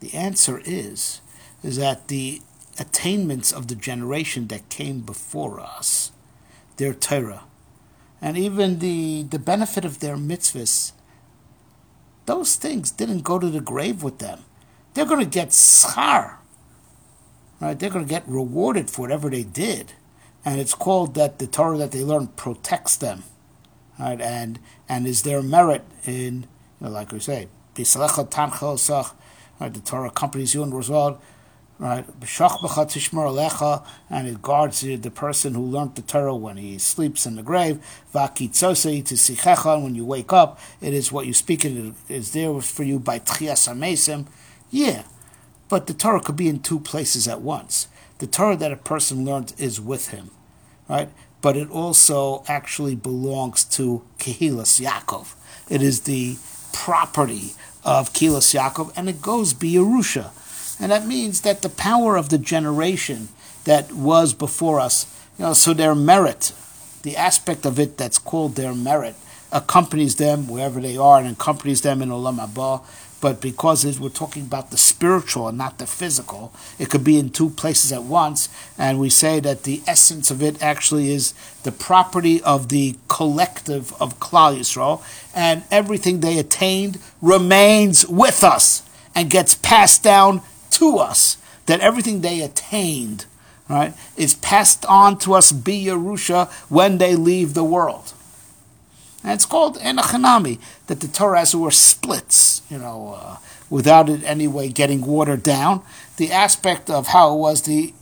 The 0.00 0.14
answer 0.14 0.60
is 0.64 1.20
is 1.62 1.76
that 1.76 2.08
the 2.08 2.40
attainments 2.78 3.52
of 3.52 3.68
the 3.68 3.74
generation 3.74 4.48
that 4.48 4.70
came 4.70 5.00
before 5.00 5.60
us, 5.60 6.10
their 6.76 6.94
Torah, 6.94 7.44
and 8.22 8.36
even 8.36 8.78
the, 8.78 9.24
the 9.24 9.38
benefit 9.38 9.84
of 9.84 10.00
their 10.00 10.16
mitzvahs, 10.16 10.92
those 12.26 12.56
things 12.56 12.90
didn't 12.90 13.22
go 13.22 13.38
to 13.38 13.48
the 13.48 13.60
grave 13.60 14.02
with 14.02 14.18
them. 14.18 14.40
They're 14.94 15.06
going 15.06 15.20
to 15.20 15.26
get 15.26 15.48
schar. 15.48 16.36
Right? 17.60 17.78
They're 17.78 17.90
going 17.90 18.06
to 18.06 18.08
get 18.08 18.26
rewarded 18.26 18.90
for 18.90 19.02
whatever 19.02 19.28
they 19.28 19.42
did 19.42 19.92
and 20.44 20.60
it's 20.60 20.74
called 20.74 21.14
that 21.14 21.38
the 21.38 21.46
Torah 21.46 21.78
that 21.78 21.92
they 21.92 22.02
learn 22.02 22.28
protects 22.28 22.96
them, 22.96 23.22
right? 23.98 24.20
And 24.20 24.58
and 24.88 25.06
is 25.06 25.22
their 25.22 25.42
merit 25.42 25.84
in, 26.06 26.46
you 26.80 26.86
know, 26.86 26.88
like 26.88 27.12
we 27.12 27.20
say, 27.20 27.48
right? 27.76 27.84
The 29.74 29.80
Torah 29.84 30.08
accompanies 30.08 30.54
you 30.54 30.62
in 30.62 30.72
result, 30.72 31.22
right? 31.78 32.06
And 34.10 34.28
it 34.28 34.42
guards 34.42 34.80
the 34.80 35.10
person 35.14 35.54
who 35.54 35.62
learned 35.62 35.94
the 35.94 36.02
Torah 36.02 36.34
when 36.34 36.56
he 36.56 36.78
sleeps 36.78 37.26
in 37.26 37.36
the 37.36 37.42
grave. 37.42 37.84
And 38.14 39.84
when 39.84 39.94
you 39.94 40.06
wake 40.06 40.32
up, 40.32 40.58
it 40.80 40.94
is 40.94 41.12
what 41.12 41.26
you 41.26 41.34
speak. 41.34 41.66
It 41.66 41.94
is 42.08 42.32
there 42.32 42.58
for 42.62 42.82
you 42.82 42.98
by 42.98 43.18
Tchias 43.18 43.68
Amesim. 43.68 44.26
Yeah, 44.70 45.02
but 45.70 45.86
the 45.86 45.94
Torah 45.94 46.20
could 46.20 46.36
be 46.36 46.48
in 46.48 46.60
two 46.60 46.80
places 46.80 47.26
at 47.26 47.40
once 47.40 47.86
the 48.20 48.26
Torah 48.26 48.56
that 48.56 48.70
a 48.70 48.76
person 48.76 49.24
learned 49.24 49.54
is 49.56 49.80
with 49.80 50.08
him, 50.08 50.30
right? 50.88 51.08
But 51.40 51.56
it 51.56 51.70
also 51.70 52.44
actually 52.46 52.94
belongs 52.94 53.64
to 53.76 54.02
Kehilas 54.18 54.78
Yaakov. 54.78 55.34
It 55.70 55.82
is 55.82 56.02
the 56.02 56.36
property 56.74 57.54
of 57.82 58.12
Kehilas 58.12 58.54
Yaakov, 58.54 58.92
and 58.94 59.08
it 59.08 59.22
goes 59.22 59.54
Biyarusha. 59.54 60.32
And 60.78 60.92
that 60.92 61.06
means 61.06 61.40
that 61.40 61.62
the 61.62 61.70
power 61.70 62.16
of 62.16 62.28
the 62.28 62.36
generation 62.36 63.28
that 63.64 63.90
was 63.92 64.34
before 64.34 64.80
us, 64.80 65.06
you 65.38 65.46
know, 65.46 65.54
so 65.54 65.72
their 65.72 65.94
merit, 65.94 66.52
the 67.02 67.16
aspect 67.16 67.64
of 67.64 67.78
it 67.78 67.96
that's 67.96 68.18
called 68.18 68.54
their 68.54 68.74
merit, 68.74 69.14
accompanies 69.50 70.16
them 70.16 70.46
wherever 70.46 70.78
they 70.78 70.96
are 70.96 71.18
and 71.18 71.32
accompanies 71.32 71.80
them 71.80 72.02
in 72.02 72.10
Olam 72.10 72.38
Haba 72.38 72.84
but 73.20 73.40
because 73.40 74.00
we're 74.00 74.08
talking 74.08 74.42
about 74.44 74.70
the 74.70 74.78
spiritual 74.78 75.48
and 75.48 75.58
not 75.58 75.78
the 75.78 75.86
physical, 75.86 76.52
it 76.78 76.88
could 76.88 77.04
be 77.04 77.18
in 77.18 77.30
two 77.30 77.50
places 77.50 77.92
at 77.92 78.04
once. 78.04 78.48
And 78.78 78.98
we 78.98 79.10
say 79.10 79.40
that 79.40 79.64
the 79.64 79.82
essence 79.86 80.30
of 80.30 80.42
it 80.42 80.62
actually 80.62 81.10
is 81.12 81.34
the 81.62 81.72
property 81.72 82.42
of 82.42 82.70
the 82.70 82.96
collective 83.08 83.92
of 84.00 84.18
Klal 84.20 84.56
Yisrael, 84.58 85.02
and 85.34 85.64
everything 85.70 86.20
they 86.20 86.38
attained 86.38 86.98
remains 87.20 88.06
with 88.06 88.42
us 88.42 88.82
and 89.14 89.28
gets 89.28 89.54
passed 89.56 90.02
down 90.02 90.40
to 90.70 90.96
us. 90.96 91.36
That 91.66 91.80
everything 91.80 92.22
they 92.22 92.40
attained, 92.40 93.26
right, 93.68 93.92
is 94.16 94.34
passed 94.34 94.86
on 94.86 95.18
to 95.18 95.34
us, 95.34 95.52
be 95.52 95.84
Yerusha, 95.84 96.50
when 96.70 96.98
they 96.98 97.16
leave 97.16 97.52
the 97.52 97.64
world. 97.64 98.14
And 99.22 99.32
it's 99.32 99.46
called 99.46 99.76
Enochanami, 99.76 100.58
that 100.86 101.00
the 101.00 101.08
Torah, 101.08 101.42
as 101.42 101.52
it 101.52 101.58
were, 101.58 101.70
splits, 101.70 102.49
you 102.70 102.78
know, 102.78 103.18
uh, 103.20 103.36
without 103.68 104.08
it 104.08 104.22
anyway 104.24 104.68
getting 104.68 105.02
watered 105.02 105.42
down. 105.42 105.82
The 106.16 106.32
aspect 106.32 106.88
of 106.88 107.08
how 107.08 107.34
it 107.34 107.38
was 107.38 107.62
the 107.62 107.92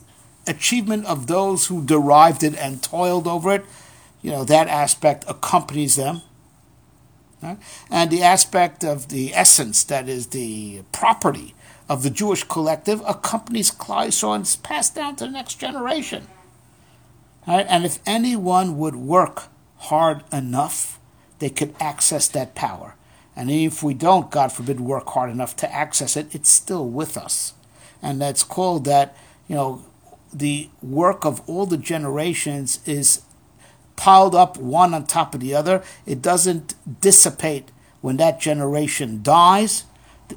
achievement 0.47 1.07
of 1.07 1.27
those 1.27 1.67
who 1.67 1.85
derived 1.85 2.43
it 2.43 2.55
and 2.55 2.83
toiled 2.83 3.27
over 3.27 3.55
it, 3.55 3.65
you 4.23 4.31
know, 4.31 4.45
that 4.45 4.69
aspect 4.69 5.25
accompanies 5.27 5.97
them. 5.97 6.23
Right? 7.43 7.59
And 7.91 8.11
the 8.11 8.23
aspect 8.23 8.85
of 8.85 9.09
the 9.09 9.35
essence, 9.35 9.85
that 9.85 10.09
is 10.09 10.29
the 10.29 10.83
property 10.93 11.55
of 11.89 12.03
the 12.03 12.11
Jewish 12.11 12.45
collective, 12.45 13.03
accompanies 13.07 13.71
Klal 13.71 14.35
and 14.35 14.45
is 14.45 14.57
passed 14.57 14.95
down 14.95 15.17
to 15.17 15.25
the 15.25 15.31
next 15.31 15.55
generation. 15.55 16.27
Right? 17.47 17.67
And 17.69 17.85
if 17.85 18.01
anyone 18.05 18.77
would 18.79 18.97
work 18.97 19.45
hard 19.79 20.25
enough, 20.33 20.99
they 21.39 21.49
could 21.49 21.75
access 21.81 22.29
that 22.29 22.55
power. 22.55 22.95
And 23.39 23.53
if 23.53 23.85
we 23.85 23.95
don't, 23.95 24.33
God 24.33 24.51
forbid, 24.51 24.81
work 24.81 25.07
hard 25.11 25.31
enough 25.31 25.55
to 25.59 25.73
access 25.73 26.17
it, 26.17 26.35
it's 26.35 26.49
still 26.49 26.89
with 26.89 27.17
us. 27.17 27.55
And 28.03 28.21
that's 28.21 28.43
called 28.43 28.85
that, 28.87 29.17
you 29.47 29.55
know, 29.55 29.85
the 30.35 30.69
work 30.83 31.25
of 31.25 31.49
all 31.49 31.65
the 31.65 31.77
generations 31.77 32.81
is 32.85 33.23
piled 33.95 34.35
up 34.35 34.57
one 34.57 34.93
on 34.93 35.07
top 35.07 35.35
of 35.35 35.41
the 35.41 35.55
other. 35.55 35.85
It 36.05 36.21
doesn't 36.21 36.75
dissipate 37.01 37.71
when 38.01 38.17
that 38.17 38.41
generation 38.41 39.23
dies. 39.23 39.85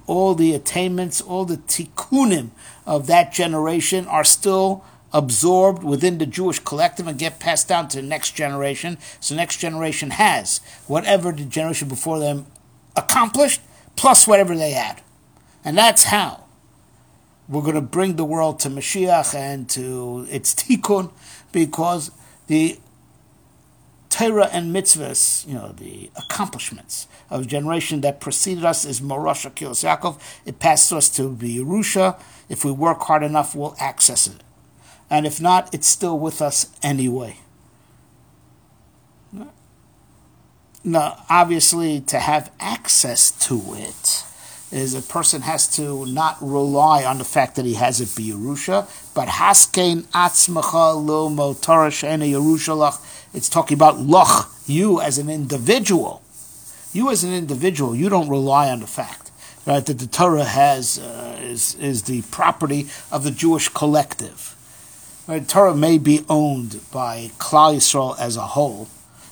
All 0.06 0.36
the 0.36 0.54
attainments, 0.54 1.22
all 1.22 1.46
the 1.46 1.58
tikkunim 1.58 2.52
of 2.86 3.08
that 3.08 3.34
generation 3.34 4.06
are 4.06 4.24
still 4.24 4.86
absorbed 5.12 5.84
within 5.84 6.20
the 6.20 6.28
Jewish 6.28 6.60
collective 6.60 7.08
and 7.08 7.18
get 7.18 7.40
passed 7.40 7.68
down 7.68 7.88
to 7.88 7.98
the 8.00 8.08
next 8.08 8.36
generation. 8.36 9.00
So 9.20 9.34
next 9.34 9.58
generation 9.58 10.12
has 10.12 10.62
whatever 10.86 11.32
the 11.32 11.46
generation 11.46 11.88
before 11.88 12.20
them 12.20 12.46
accomplished, 12.96 13.62
plus 13.96 14.28
whatever 14.28 14.56
they 14.56 14.72
had. 14.72 15.02
And 15.64 15.78
that's 15.78 16.04
how 16.04 16.46
we're 17.48 17.62
going 17.62 17.76
to 17.76 17.82
bring 17.82 18.16
the 18.16 18.26
world 18.26 18.60
to 18.62 18.70
Mashiach 18.70 19.36
and 19.36 19.70
to 19.70 20.26
its 20.30 20.56
tikkun, 20.56 21.12
because 21.52 22.12
the 22.48 22.80
Torah 24.10 24.50
and 24.52 24.76
mitzvahs, 24.76 25.48
you 25.48 25.54
know, 25.54 25.72
the 25.72 26.12
accomplishments 26.16 27.08
of 27.30 27.42
the 27.42 27.48
generation 27.48 28.02
that 28.02 28.20
preceded 28.20 28.66
us 28.66 28.86
is 28.86 29.00
Morosha 29.00 29.54
Kilos 29.56 29.84
Yaakov. 29.84 30.20
It 30.46 30.60
passes 30.60 30.92
us 30.92 31.10
to 31.16 31.30
be 31.30 31.58
Yerusha. 31.58 32.20
If 32.50 32.66
we 32.66 32.72
work 32.72 33.02
hard 33.02 33.24
enough, 33.24 33.56
we'll 33.56 33.76
access 33.80 34.28
it 34.28 34.44
and 35.12 35.28
if 35.28 35.42
not, 35.42 35.72
it's 35.74 35.88
still 35.88 36.18
with 36.18 36.42
us 36.42 36.72
anyway. 36.82 37.36
Now, 40.84 41.24
obviously, 41.30 42.02
to 42.02 42.20
have 42.20 42.52
access 42.60 43.32
to 43.48 43.76
it 43.76 44.26
is 44.72 44.96
a 44.96 45.02
person 45.02 45.42
has 45.42 45.68
to 45.76 46.06
not 46.06 46.38
rely 46.42 47.04
on 47.04 47.18
the 47.18 47.26
fact 47.26 47.56
that 47.58 47.66
he 47.66 47.74
has 47.74 48.00
a 48.00 48.06
Yerusha, 48.06 48.88
but 49.14 49.28
haskein 49.28 50.04
atzmacha 50.14 51.06
lo 51.06 51.30
motarash 51.30 52.04
ene 52.04 52.32
Yerushalach. 52.32 53.00
It's 53.34 53.50
talking 53.50 53.76
about 53.76 54.00
loch, 54.00 54.50
you 54.66 55.02
as 55.02 55.18
an 55.18 55.30
individual. 55.30 56.24
You 56.94 57.12
as 57.12 57.24
an 57.24 57.34
individual, 57.34 57.96
you 57.96 58.10
don't 58.10 58.30
rely 58.30 58.70
on 58.70 58.80
the 58.80 58.88
fact 58.88 59.32
right, 59.66 59.86
that 59.86 60.00
the 60.00 60.08
Torah 60.08 60.44
has 60.44 61.00
uh, 61.00 61.40
is, 61.42 61.76
is 61.76 62.04
the 62.04 62.22
property 62.24 62.88
of 63.12 63.24
the 63.24 63.32
Jewish 63.32 63.70
collective. 63.70 64.56
Right, 65.28 65.48
Torah 65.48 65.76
may 65.76 65.98
be 65.98 66.26
owned 66.30 66.82
by 66.92 67.32
Klal 67.38 67.76
Yisrael 67.76 68.20
as 68.20 68.36
a 68.36 68.42
whole, 68.42 68.88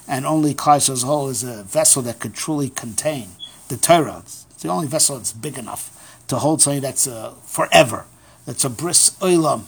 and 0.10 0.26
only 0.26 0.56
Klal 0.56 0.78
Yisrael 0.80 1.30
is 1.30 1.44
a 1.44 1.64
vessel 1.64 2.02
that 2.02 2.20
could 2.20 2.34
truly 2.34 2.70
contain 2.70 3.30
the 3.68 3.78
Torah. 3.78 4.24
It's 4.26 4.64
the 4.64 4.70
only 4.70 4.88
vessel 4.88 5.18
that's 5.18 5.32
big 5.32 5.58
enough 5.58 5.96
to 6.28 6.38
hold 6.38 6.62
something 6.62 6.82
that's 6.82 7.08
uh, 7.08 7.36
forever, 7.46 8.06
that's 8.46 8.66
a 8.66 8.70
bris 8.70 9.12
olam. 9.22 9.66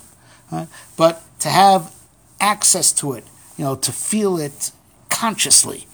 Right? 0.52 0.68
But 0.98 1.22
to 1.42 1.50
have 1.50 1.94
access 2.40 2.92
to 2.94 3.14
it, 3.14 3.24
you 3.56 3.64
know, 3.64 3.76
to 3.76 3.92
feel 3.92 4.38
it 4.38 4.72
consciously, 5.10 5.86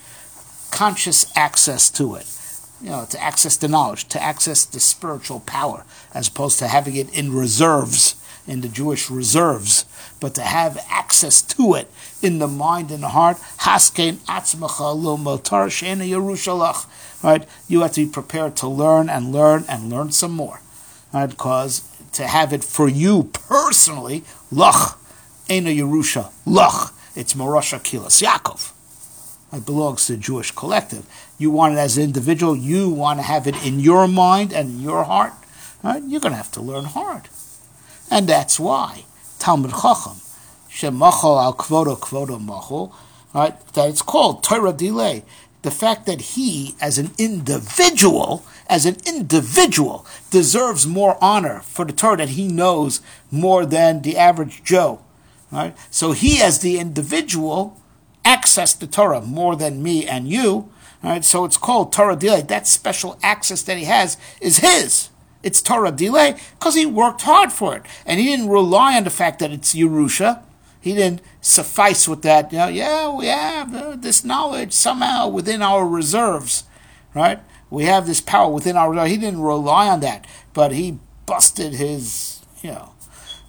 conscious 0.72 1.30
access 1.36 1.90
to 1.92 2.16
it, 2.16 2.26
you 2.82 2.90
know, 2.90 3.06
to 3.10 3.22
access 3.22 3.58
the 3.58 3.68
knowledge, 3.68 4.08
to 4.10 4.22
access 4.22 4.66
the 4.66 4.80
spiritual 4.80 5.40
power, 5.42 5.86
as 6.14 6.28
opposed 6.28 6.60
to 6.60 6.68
having 6.68 6.96
it 6.96 7.16
in 7.18 7.34
reserves, 7.34 8.16
in 8.48 8.62
the 8.62 8.68
Jewish 8.68 9.10
reserves, 9.10 9.86
but 10.20 10.36
to 10.36 10.42
have 10.42 10.78
access 10.90 11.42
to 11.42 11.74
it 11.74 11.92
in 12.22 12.40
the 12.40 12.48
mind 12.48 12.92
and 12.92 13.04
the 13.04 13.10
heart. 13.10 13.38
Haskein 13.60 14.16
atzmacha 14.28 14.96
lo 14.96 15.18
motar 15.18 15.68
yerushalach. 15.68 16.86
Right, 17.24 17.48
you 17.68 17.82
have 17.82 17.94
to 17.94 18.06
be 18.06 18.12
prepared 18.12 18.56
to 18.58 18.68
learn 18.68 19.10
and 19.10 19.32
learn 19.32 19.66
and 19.68 19.90
learn 19.90 20.12
some 20.12 20.32
more. 20.32 20.62
Right, 21.14 21.28
because 21.28 21.82
to 22.14 22.28
have 22.28 22.54
it 22.54 22.64
for 22.64 22.88
you 22.88 23.24
personally, 23.34 24.24
lach, 24.52 24.98
ena 25.50 25.72
yerusha, 25.72 26.32
lach. 26.46 26.92
It's 27.16 27.34
Morasha 27.34 27.80
Kilas 27.80 28.22
Yaakov. 28.22 28.77
It 29.54 29.66
belongs 29.66 30.06
to 30.08 30.14
the 30.14 30.20
Jewish 30.20 30.52
collective. 30.52 31.06
You 31.38 31.52
want 31.52 31.76
it 31.76 31.78
as 31.78 31.98
an 31.98 32.04
individual, 32.04 32.56
you 32.56 32.90
want 32.90 33.20
to 33.20 33.24
have 33.24 33.48
it 33.48 33.56
in 33.66 33.80
your 33.80 34.08
mind 34.08 34.52
and 34.54 34.70
in 34.70 34.82
your 34.82 35.04
heart, 35.06 35.34
right? 35.84 36.04
You're 36.06 36.20
going 36.20 36.34
to 36.34 36.38
have 36.38 36.52
to 36.54 36.62
learn 36.62 36.86
hard. 36.86 37.30
And 38.12 38.28
that's 38.28 38.60
why 38.60 39.06
Talmud 39.40 39.72
Chacham, 39.72 40.18
Shemachol 40.70 41.42
al 41.42 41.54
Kvodo 41.54 41.98
Kvodo 41.98 42.40
Machol, 42.40 42.94
right? 43.34 43.60
That 43.74 43.90
it's 43.90 44.02
called 44.02 44.44
Torah 44.44 44.74
delay. 44.74 45.24
The 45.62 45.72
fact 45.72 46.06
that 46.06 46.22
he, 46.22 46.76
as 46.80 46.98
an 46.98 47.12
individual, 47.18 48.46
as 48.70 48.86
an 48.86 48.98
individual, 49.06 50.06
deserves 50.30 50.86
more 50.86 51.18
honor 51.22 51.62
for 51.62 51.84
the 51.84 51.94
Torah 51.94 52.18
that 52.18 52.30
he 52.30 52.48
knows 52.48 53.02
more 53.32 53.66
than 53.66 54.02
the 54.02 54.18
average 54.18 54.64
Joe. 54.64 55.02
Right? 55.52 55.76
So 55.90 56.12
he, 56.12 56.42
as 56.42 56.60
the 56.60 56.80
individual, 56.80 57.82
accessed 58.28 58.80
the 58.80 58.88
Torah 58.88 59.22
more 59.22 59.56
than 59.56 59.82
me 59.82 60.06
and 60.06 60.28
you. 60.28 60.70
Right? 61.04 61.24
So 61.24 61.46
it's 61.46 61.58
called 61.58 61.94
Torah 61.94 62.16
delay. 62.16 62.42
That 62.42 62.68
special 62.68 63.18
access 63.24 63.62
that 63.64 63.78
he 63.78 63.86
has 63.86 64.18
is 64.42 64.58
his. 64.58 65.10
It's 65.44 65.62
Torah 65.62 65.92
delay 65.92 66.36
because 66.60 66.76
he 66.76 66.86
worked 66.86 67.22
hard 67.22 67.52
for 67.52 67.76
it. 67.76 67.84
And 68.06 68.20
he 68.20 68.26
didn't 68.26 68.50
rely 68.50 68.98
on 68.98 69.04
the 69.04 69.10
fact 69.10 69.40
that 69.40 69.52
it's 69.52 69.74
Yerusha. 69.74 70.42
He 70.82 70.94
didn't 70.94 71.22
suffice 71.42 72.08
with 72.08 72.22
that. 72.24 72.52
You 72.52 72.58
know, 72.58 72.68
yeah, 72.68 73.16
we 73.16 73.28
have 73.28 73.76
uh, 73.76 73.96
this 73.96 74.24
knowledge 74.24 74.74
somehow 74.74 75.28
within 75.28 75.62
our 75.62 75.88
reserves, 75.88 76.64
right? 77.14 77.40
We 77.70 77.86
have 77.86 78.08
this 78.08 78.22
power 78.22 78.52
within 78.52 78.76
our. 78.78 79.06
He 79.06 79.18
didn't 79.18 79.42
rely 79.42 79.88
on 79.90 80.00
that, 80.02 80.26
but 80.54 80.72
he 80.72 81.00
busted 81.26 81.74
his, 81.74 82.42
you 82.62 82.72
know, 82.72 82.94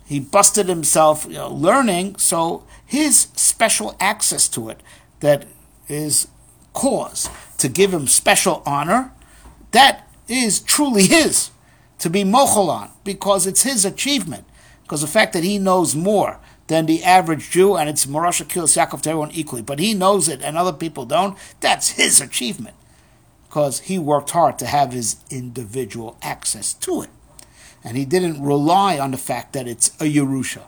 he 0.04 0.20
busted 0.20 0.68
himself 0.68 1.26
you 1.26 1.34
know, 1.34 1.48
learning, 1.48 2.16
so 2.16 2.64
his 2.88 3.28
special 3.34 3.94
access 4.00 4.48
to 4.48 4.70
it 4.70 4.82
that 5.20 5.44
is 5.88 6.26
cause 6.72 7.28
to 7.58 7.68
give 7.68 7.92
him 7.92 8.06
special 8.06 8.62
honor, 8.64 9.12
that 9.72 10.10
is 10.26 10.58
truly 10.58 11.06
his 11.06 11.50
to 11.98 12.08
be 12.08 12.24
mochel 12.24 12.90
because 13.04 13.46
it's 13.46 13.62
his 13.62 13.84
achievement. 13.84 14.46
Because 14.82 15.02
the 15.02 15.06
fact 15.06 15.34
that 15.34 15.44
he 15.44 15.58
knows 15.58 15.94
more 15.94 16.40
than 16.68 16.86
the 16.86 17.04
average 17.04 17.50
Jew, 17.50 17.76
and 17.76 17.90
it's 17.90 18.06
Morasha 18.06 18.46
Kilas 18.46 18.74
Yaakov 18.74 19.02
to 19.02 19.10
everyone 19.10 19.32
equally, 19.32 19.60
but 19.60 19.78
he 19.78 19.92
knows 19.92 20.26
it 20.26 20.40
and 20.40 20.56
other 20.56 20.72
people 20.72 21.04
don't, 21.04 21.36
that's 21.60 21.90
his 21.90 22.22
achievement. 22.22 22.76
Because 23.48 23.80
he 23.80 23.98
worked 23.98 24.30
hard 24.30 24.58
to 24.60 24.66
have 24.66 24.92
his 24.92 25.16
individual 25.30 26.16
access 26.22 26.72
to 26.72 27.02
it 27.02 27.10
and 27.84 27.98
he 27.98 28.06
didn't 28.06 28.42
rely 28.42 28.98
on 28.98 29.10
the 29.10 29.18
fact 29.18 29.52
that 29.52 29.68
it's 29.68 29.88
a 30.00 30.04
Yerusha. 30.04 30.62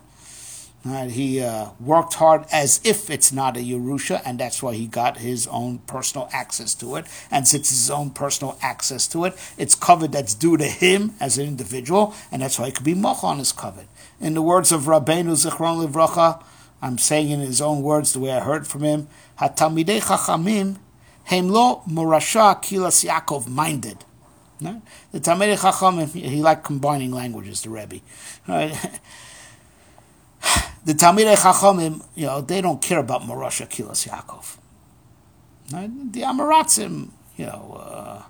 Right? 0.83 1.11
He 1.11 1.41
uh, 1.41 1.69
worked 1.79 2.15
hard 2.15 2.45
as 2.51 2.81
if 2.83 3.11
it's 3.11 3.31
not 3.31 3.55
a 3.55 3.59
Yerusha, 3.59 4.21
and 4.25 4.39
that's 4.39 4.63
why 4.63 4.73
he 4.73 4.87
got 4.87 5.17
his 5.17 5.45
own 5.47 5.77
personal 5.79 6.27
access 6.33 6.73
to 6.75 6.95
it. 6.95 7.05
And 7.29 7.47
since 7.47 7.69
his 7.69 7.91
own 7.91 8.09
personal 8.09 8.57
access 8.63 9.07
to 9.09 9.25
it, 9.25 9.37
it's 9.59 9.75
covered 9.75 10.11
that's 10.11 10.33
due 10.33 10.57
to 10.57 10.65
him 10.65 11.13
as 11.19 11.37
an 11.37 11.45
individual, 11.45 12.15
and 12.31 12.41
that's 12.41 12.57
why 12.57 12.67
he 12.67 12.71
could 12.71 12.85
be 12.85 12.95
moch 12.95 13.23
on 13.23 13.37
his 13.37 13.51
covered. 13.51 13.87
In 14.19 14.33
the 14.33 14.41
words 14.41 14.71
of 14.71 14.83
Rabbeinu 14.83 15.35
Zichron 15.35 15.87
Livracha, 15.87 16.43
I'm 16.81 16.97
saying 16.97 17.29
in 17.29 17.41
his 17.41 17.61
own 17.61 17.83
words 17.83 18.13
the 18.13 18.19
way 18.19 18.31
I 18.31 18.39
heard 18.39 18.65
from 18.65 18.81
him, 18.81 19.07
Hatamidei 19.39 20.01
Chachamim, 20.01 20.77
Hem 21.25 21.49
lo 21.49 21.83
Morasha 21.87 22.59
Kilas 22.61 23.05
Yaakov 23.07 23.47
minded. 23.47 24.03
The 24.61 25.19
Talmidei 25.19 25.59
Chacham, 25.59 26.07
he 26.07 26.41
liked 26.41 26.63
combining 26.63 27.11
languages, 27.11 27.61
the 27.61 27.69
Rebbe. 27.69 28.01
Right? 28.47 28.73
The 30.83 30.93
Talmidei 30.93 31.35
Chachamim, 31.35 32.03
you 32.15 32.25
know, 32.25 32.41
they 32.41 32.61
don't 32.61 32.81
care 32.81 32.99
about 32.99 33.21
Morasha 33.21 33.67
Kilas 33.67 34.07
Yaakov. 34.07 34.57
The 35.69 36.21
Amoratzim, 36.21 37.09
you 37.37 37.45
know, 37.45 37.77
uh, 37.79 38.23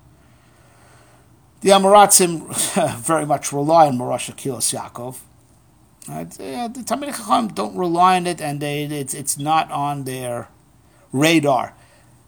the 1.61 1.69
Amoratzim 1.69 2.97
very 2.99 3.25
much 3.25 3.53
rely 3.53 3.87
on 3.87 3.97
Morasha 3.97 4.35
Kilas 4.35 4.73
Yaakov. 4.77 5.17
The 6.05 6.83
Talmidei 6.83 7.15
Chacham 7.15 7.49
don't 7.49 7.75
rely 7.75 8.17
on 8.17 8.27
it, 8.27 8.41
and 8.41 8.59
they, 8.59 8.83
it's, 8.83 9.13
it's 9.13 9.37
not 9.37 9.71
on 9.71 10.03
their 10.03 10.49
radar 11.11 11.73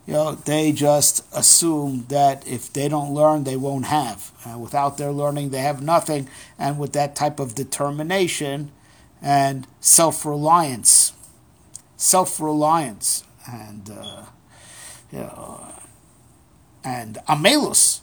you 0.06 0.14
know, 0.14 0.36
they 0.36 0.74
just 0.74 1.24
assume 1.34 2.06
that 2.10 2.46
if 2.46 2.74
they 2.74 2.90
don't 2.90 3.14
learn, 3.14 3.46
they 3.46 3.56
won't 3.56 3.86
have. 3.86 4.32
Uh, 4.46 4.58
without 4.58 4.98
their 4.98 5.12
learning, 5.12 5.52
they 5.52 5.62
have 5.62 5.82
nothing. 5.82 6.28
And 6.60 6.78
with 6.78 6.92
that 6.94 7.16
type 7.16 7.40
of 7.40 7.56
determination 7.56 8.72
and 9.24 9.66
self 9.80 10.26
reliance, 10.26 11.14
self 11.96 12.40
reliance, 12.40 13.24
and 13.50 13.90
uh, 13.90 14.26
you 15.12 15.20
know, 15.20 15.66
and 16.84 17.18
amelus, 17.28 18.02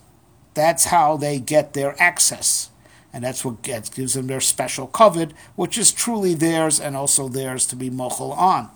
that's 0.54 0.86
how 0.86 1.16
they 1.16 1.38
get 1.38 1.74
their 1.74 1.94
access. 2.02 2.70
And 3.12 3.24
that's 3.24 3.44
what 3.44 3.62
gets, 3.62 3.90
gives 3.90 4.14
them 4.14 4.28
their 4.28 4.40
special 4.40 4.86
covet, 4.86 5.32
which 5.56 5.76
is 5.76 5.90
truly 5.90 6.32
theirs 6.34 6.78
and 6.78 6.96
also 6.96 7.28
theirs 7.28 7.66
to 7.66 7.76
be 7.76 7.90
mochel 7.90 8.36
on. 8.36 8.70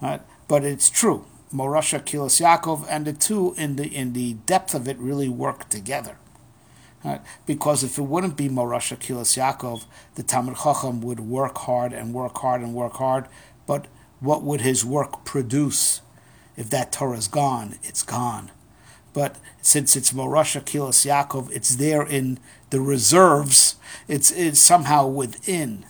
Right? 0.00 0.20
But 0.48 0.64
it's 0.64 0.90
true 0.90 1.24
Morasha 1.52 2.04
Kilos 2.04 2.38
Yaakov, 2.38 2.86
and 2.88 3.04
the 3.04 3.12
two 3.12 3.54
in 3.56 3.76
the 3.76 3.86
in 3.86 4.14
the 4.14 4.34
depth 4.46 4.74
of 4.74 4.88
it 4.88 4.98
really 4.98 5.28
work 5.28 5.68
together. 5.68 6.16
Right? 7.04 7.20
Because 7.46 7.82
if 7.82 7.98
it 7.98 8.02
wouldn't 8.02 8.36
be 8.36 8.48
Morasha 8.48 8.98
Kilos 8.98 9.34
Yaakov, 9.34 9.84
the 10.14 10.22
Talmud 10.22 10.56
Chacham 10.56 11.00
would 11.00 11.20
work 11.20 11.58
hard 11.58 11.92
and 11.92 12.14
work 12.14 12.38
hard 12.38 12.60
and 12.60 12.74
work 12.74 12.94
hard, 12.94 13.26
but 13.66 13.86
what 14.20 14.42
would 14.42 14.60
his 14.60 14.84
work 14.84 15.24
produce? 15.24 16.00
If 16.56 16.70
that 16.70 16.92
Torah 16.92 17.16
is 17.16 17.28
gone, 17.28 17.76
it's 17.82 18.02
gone. 18.02 18.50
But 19.12 19.36
since 19.60 19.96
it's 19.96 20.12
Morasha 20.12 20.64
Kilos 20.64 21.04
Yaakov, 21.04 21.50
it's 21.50 21.76
there 21.76 22.02
in 22.02 22.38
the 22.70 22.80
reserves. 22.80 23.76
It's, 24.06 24.30
it's 24.30 24.60
somehow 24.60 25.06
within 25.08 25.84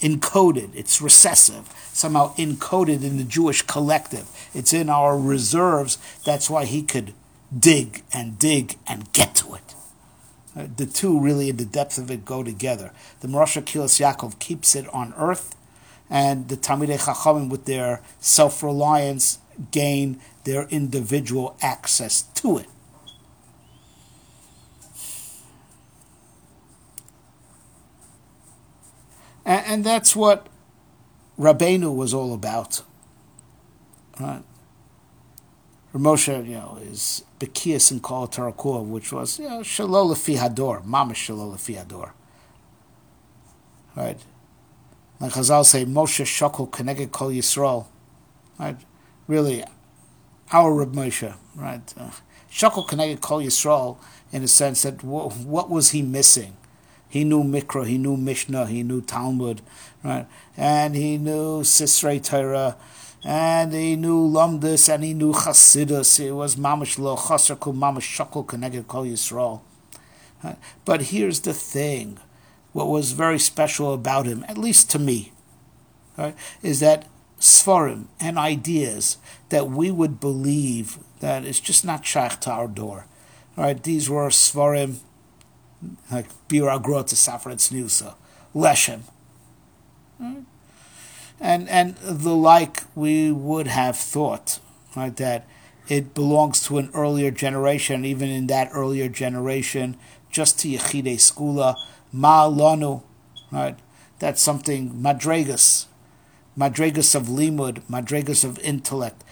encoded, 0.00 0.70
it's 0.74 1.00
recessive, 1.00 1.68
somehow 1.92 2.34
encoded 2.36 3.02
in 3.02 3.16
the 3.16 3.24
Jewish 3.24 3.62
collective. 3.62 4.28
It's 4.54 4.72
in 4.72 4.88
our 4.88 5.18
reserves. 5.18 5.98
That's 6.24 6.48
why 6.48 6.64
he 6.64 6.82
could 6.82 7.14
dig 7.56 8.02
and 8.12 8.38
dig 8.38 8.76
and 8.86 9.12
get 9.12 9.34
to 9.36 9.54
it. 9.54 9.74
Uh, 10.56 10.66
the 10.76 10.86
two 10.86 11.18
really, 11.18 11.48
in 11.48 11.56
the 11.56 11.64
depth 11.64 11.96
of 11.98 12.10
it, 12.10 12.24
go 12.24 12.42
together. 12.42 12.92
The 13.20 13.28
Morasha 13.28 13.62
Kilas 13.62 14.00
Yaakov 14.00 14.38
keeps 14.38 14.74
it 14.74 14.88
on 14.92 15.14
earth, 15.16 15.54
and 16.08 16.48
the 16.48 16.56
Talmidei 16.56 16.98
Chachamim, 16.98 17.48
with 17.48 17.66
their 17.66 18.02
self 18.18 18.62
reliance, 18.62 19.38
gain 19.70 20.20
their 20.44 20.64
individual 20.68 21.56
access 21.62 22.22
to 22.22 22.58
it. 22.58 22.66
And, 29.44 29.66
and 29.66 29.84
that's 29.84 30.16
what 30.16 30.48
Rabbeinu 31.38 31.94
was 31.94 32.12
all 32.12 32.34
about. 32.34 32.82
Right? 34.18 34.42
Ramosha, 35.94 36.46
you 36.46 36.54
know, 36.54 36.78
is 36.80 37.24
Bekias 37.40 37.90
and 37.90 38.02
Kol 38.02 38.28
Tarakua, 38.28 38.84
which 38.84 39.12
was, 39.12 39.38
you 39.38 39.48
know, 39.48 39.60
Shalol 39.60 40.14
Lefi 40.14 40.36
Hador, 40.36 40.84
Mama 40.84 41.14
Shalol 41.14 41.54
Lefi 41.54 41.84
Hador. 41.84 42.12
Right? 43.96 44.18
Like 45.18 45.32
Chazal 45.32 45.64
say, 45.64 45.84
Moshe 45.84 46.24
Shokol 46.24 46.70
Keneged 46.70 47.10
Kol 47.10 47.30
Yisrael. 47.30 47.86
Right? 48.58 48.76
Really, 49.26 49.64
our 50.52 50.72
Reb 50.72 50.94
Moshe, 50.94 51.34
right? 51.56 51.94
Uh, 51.98 52.10
Shokol 52.50 52.88
Keneged 52.88 53.20
Kol 53.20 53.40
Yisrael, 53.40 53.98
in 54.32 54.44
a 54.44 54.48
sense 54.48 54.82
that 54.82 54.98
w- 54.98 55.30
what 55.30 55.68
was 55.68 55.90
he 55.90 56.02
missing? 56.02 56.56
He 57.08 57.24
knew 57.24 57.42
Mikra, 57.42 57.86
he 57.86 57.98
knew 57.98 58.16
Mishnah, 58.16 58.66
he 58.66 58.84
knew 58.84 59.00
Talmud, 59.00 59.62
right? 60.04 60.26
And 60.56 60.94
he 60.94 61.18
knew 61.18 61.62
Sisrei 61.62 62.22
Torah, 62.22 62.76
and 63.24 63.72
he 63.72 63.96
knew 63.96 64.26
Lumdus, 64.26 64.92
and 64.92 65.04
he 65.04 65.14
knew 65.14 65.32
Chasidus. 65.32 66.20
It 66.20 66.32
was 66.32 66.56
Mamash 66.56 66.98
Lo 66.98 67.16
Chasaku 67.16 67.74
Mamash 67.74 68.16
Shakul 68.16 68.46
Keneged 68.46 68.86
Kol 68.86 69.04
Yisrael. 69.04 69.60
But 70.84 71.02
here's 71.02 71.40
the 71.40 71.52
thing 71.52 72.18
what 72.72 72.88
was 72.88 73.12
very 73.12 73.38
special 73.38 73.92
about 73.92 74.26
him, 74.26 74.44
at 74.48 74.56
least 74.56 74.90
to 74.90 74.98
me, 74.98 75.32
right, 76.16 76.36
is 76.62 76.80
that 76.80 77.06
Svarim 77.40 78.04
and 78.20 78.38
ideas 78.38 79.16
that 79.48 79.68
we 79.68 79.90
would 79.90 80.20
believe 80.20 80.98
that 81.20 81.44
it's 81.44 81.60
just 81.60 81.84
not 81.84 82.04
Shaykh 82.04 82.40
to 82.40 82.50
our 82.50 82.68
door. 82.68 83.06
Right, 83.56 83.82
these 83.82 84.08
were 84.08 84.28
svarim 84.28 84.98
like 86.10 86.26
Bir 86.48 86.64
Agrot 86.64 87.08
to 87.08 87.14
Safra 87.14 87.54
Tzniusa, 87.54 88.14
Leshem. 88.54 89.00
Hmm? 90.18 90.40
And, 91.40 91.68
and 91.68 91.96
the 91.96 92.34
like 92.34 92.82
we 92.94 93.32
would 93.32 93.66
have 93.66 93.96
thought, 93.96 94.60
right, 94.94 95.16
that 95.16 95.46
it 95.88 96.14
belongs 96.14 96.62
to 96.64 96.78
an 96.78 96.90
earlier 96.94 97.30
generation, 97.30 98.04
even 98.04 98.28
in 98.28 98.46
that 98.48 98.70
earlier 98.72 99.08
generation, 99.08 99.96
just 100.30 100.58
to 100.60 100.68
Yechide 100.68 101.14
Skula, 101.14 101.76
Ma'alanu, 102.14 103.02
right? 103.50 103.78
That's 104.18 104.42
something, 104.42 104.90
Madregas, 104.92 105.86
Madregas 106.56 107.14
of 107.14 107.24
Limud, 107.24 107.80
Madregas 107.88 108.44
of 108.44 108.58
intellect, 108.58 109.24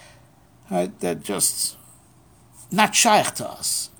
right? 0.70 0.98
That 1.00 1.22
just 1.22 1.76
not 2.70 2.94
shaykh 2.94 3.34
to 3.34 3.48
us. 3.48 3.90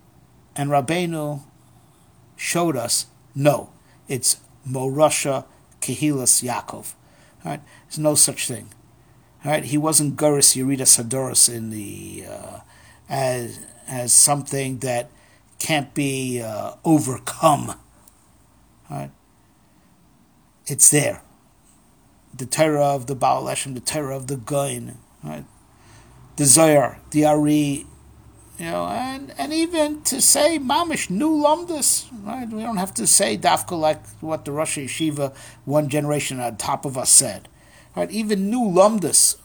And 0.56 0.70
Rabbeinu 0.70 1.42
showed 2.36 2.76
us, 2.76 3.06
no, 3.34 3.70
it's 4.08 4.38
Morasha 4.68 5.44
Kehilas 5.80 6.42
Yaakov. 6.42 6.94
Right? 7.44 7.60
There's 7.86 7.98
no 7.98 8.14
such 8.14 8.46
thing. 8.46 8.68
Right? 9.44 9.64
He 9.64 9.78
wasn't 9.78 10.16
Guris 10.16 10.56
Yerida 10.56 10.82
Sadoros 10.82 11.52
in 11.52 11.70
the 11.70 12.24
uh, 12.28 12.60
as 13.08 13.60
as 13.86 14.12
something 14.12 14.78
that 14.78 15.10
can't 15.58 15.94
be 15.94 16.42
uh, 16.42 16.72
overcome. 16.84 17.74
Right? 18.90 19.10
It's 20.66 20.90
there. 20.90 21.22
The 22.34 22.46
Torah 22.46 22.94
of 22.94 23.06
the 23.06 23.14
Baal 23.14 23.46
Hashem, 23.46 23.74
the 23.74 23.80
Torah 23.80 24.16
of 24.16 24.26
the 24.26 24.36
Gaon, 24.36 24.98
right? 25.24 25.44
the 26.38 26.44
Zohar, 26.44 26.98
the 27.10 27.24
Ari, 27.24 27.84
you 28.58 28.64
know, 28.64 28.86
and, 28.86 29.32
and 29.38 29.52
even 29.52 30.02
to 30.02 30.20
say 30.20 30.58
mamish 30.58 31.08
new 31.10 31.30
lumdus, 31.30 32.08
right? 32.24 32.48
We 32.48 32.62
don't 32.62 32.76
have 32.76 32.92
to 32.94 33.06
say 33.06 33.38
dafka 33.38 33.78
like 33.78 34.04
what 34.20 34.44
the 34.44 34.52
Rosh 34.52 34.78
Yeshiva 34.78 35.34
one 35.64 35.88
generation 35.88 36.40
on 36.40 36.56
top 36.56 36.84
of 36.84 36.98
us 36.98 37.08
said, 37.08 37.48
right? 37.94 38.10
Even 38.10 38.50
new 38.50 38.62
lumdus, 38.62 39.36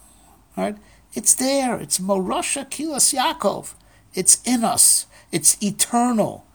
right? 0.58 0.78
It's 1.13 1.36
there. 1.36 1.80
It's 1.80 1.99
morasha 1.99 2.67
kilas 2.69 3.13
Yaakov. 3.13 3.76
It's 4.15 4.41
in 4.45 4.63
us. 4.63 5.06
It's 5.32 5.62
eternal, 5.62 6.45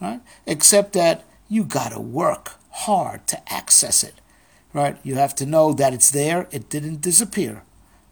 right? 0.00 0.20
Except 0.44 0.94
that 0.94 1.24
you 1.48 1.62
got 1.64 1.92
to 1.92 2.00
work 2.00 2.54
hard 2.70 3.28
to 3.28 3.52
access 3.52 4.02
it, 4.02 4.14
right? 4.72 4.96
You 5.04 5.14
have 5.14 5.36
to 5.36 5.46
know 5.46 5.72
that 5.72 5.94
it's 5.94 6.10
there. 6.10 6.48
It 6.50 6.68
didn't 6.68 7.00
disappear. 7.00 7.62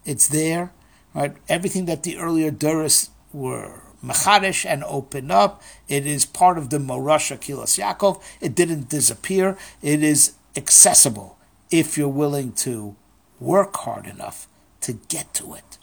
It's 0.05 0.27
there, 0.27 0.71
right? 1.13 1.35
Everything 1.49 1.85
that 1.85 2.03
the 2.03 2.17
earlier 2.17 2.51
Duras 2.51 3.09
were 3.33 3.81
machadish 4.03 4.65
and 4.65 4.83
open 4.83 5.31
up. 5.31 5.61
It 5.87 6.05
is 6.05 6.25
part 6.25 6.57
of 6.57 6.69
the 6.69 6.77
Morasha 6.77 7.37
Kilas 7.37 7.77
Yaakov. 7.77 8.21
It 8.41 8.55
didn't 8.55 8.89
disappear. 8.89 9.57
It 9.81 10.03
is 10.03 10.33
accessible 10.55 11.37
if 11.71 11.97
you're 11.97 12.07
willing 12.07 12.51
to 12.53 12.95
work 13.39 13.75
hard 13.77 14.05
enough 14.05 14.47
to 14.81 14.93
get 14.93 15.33
to 15.35 15.53
it, 15.53 15.77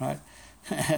right? 0.00 0.20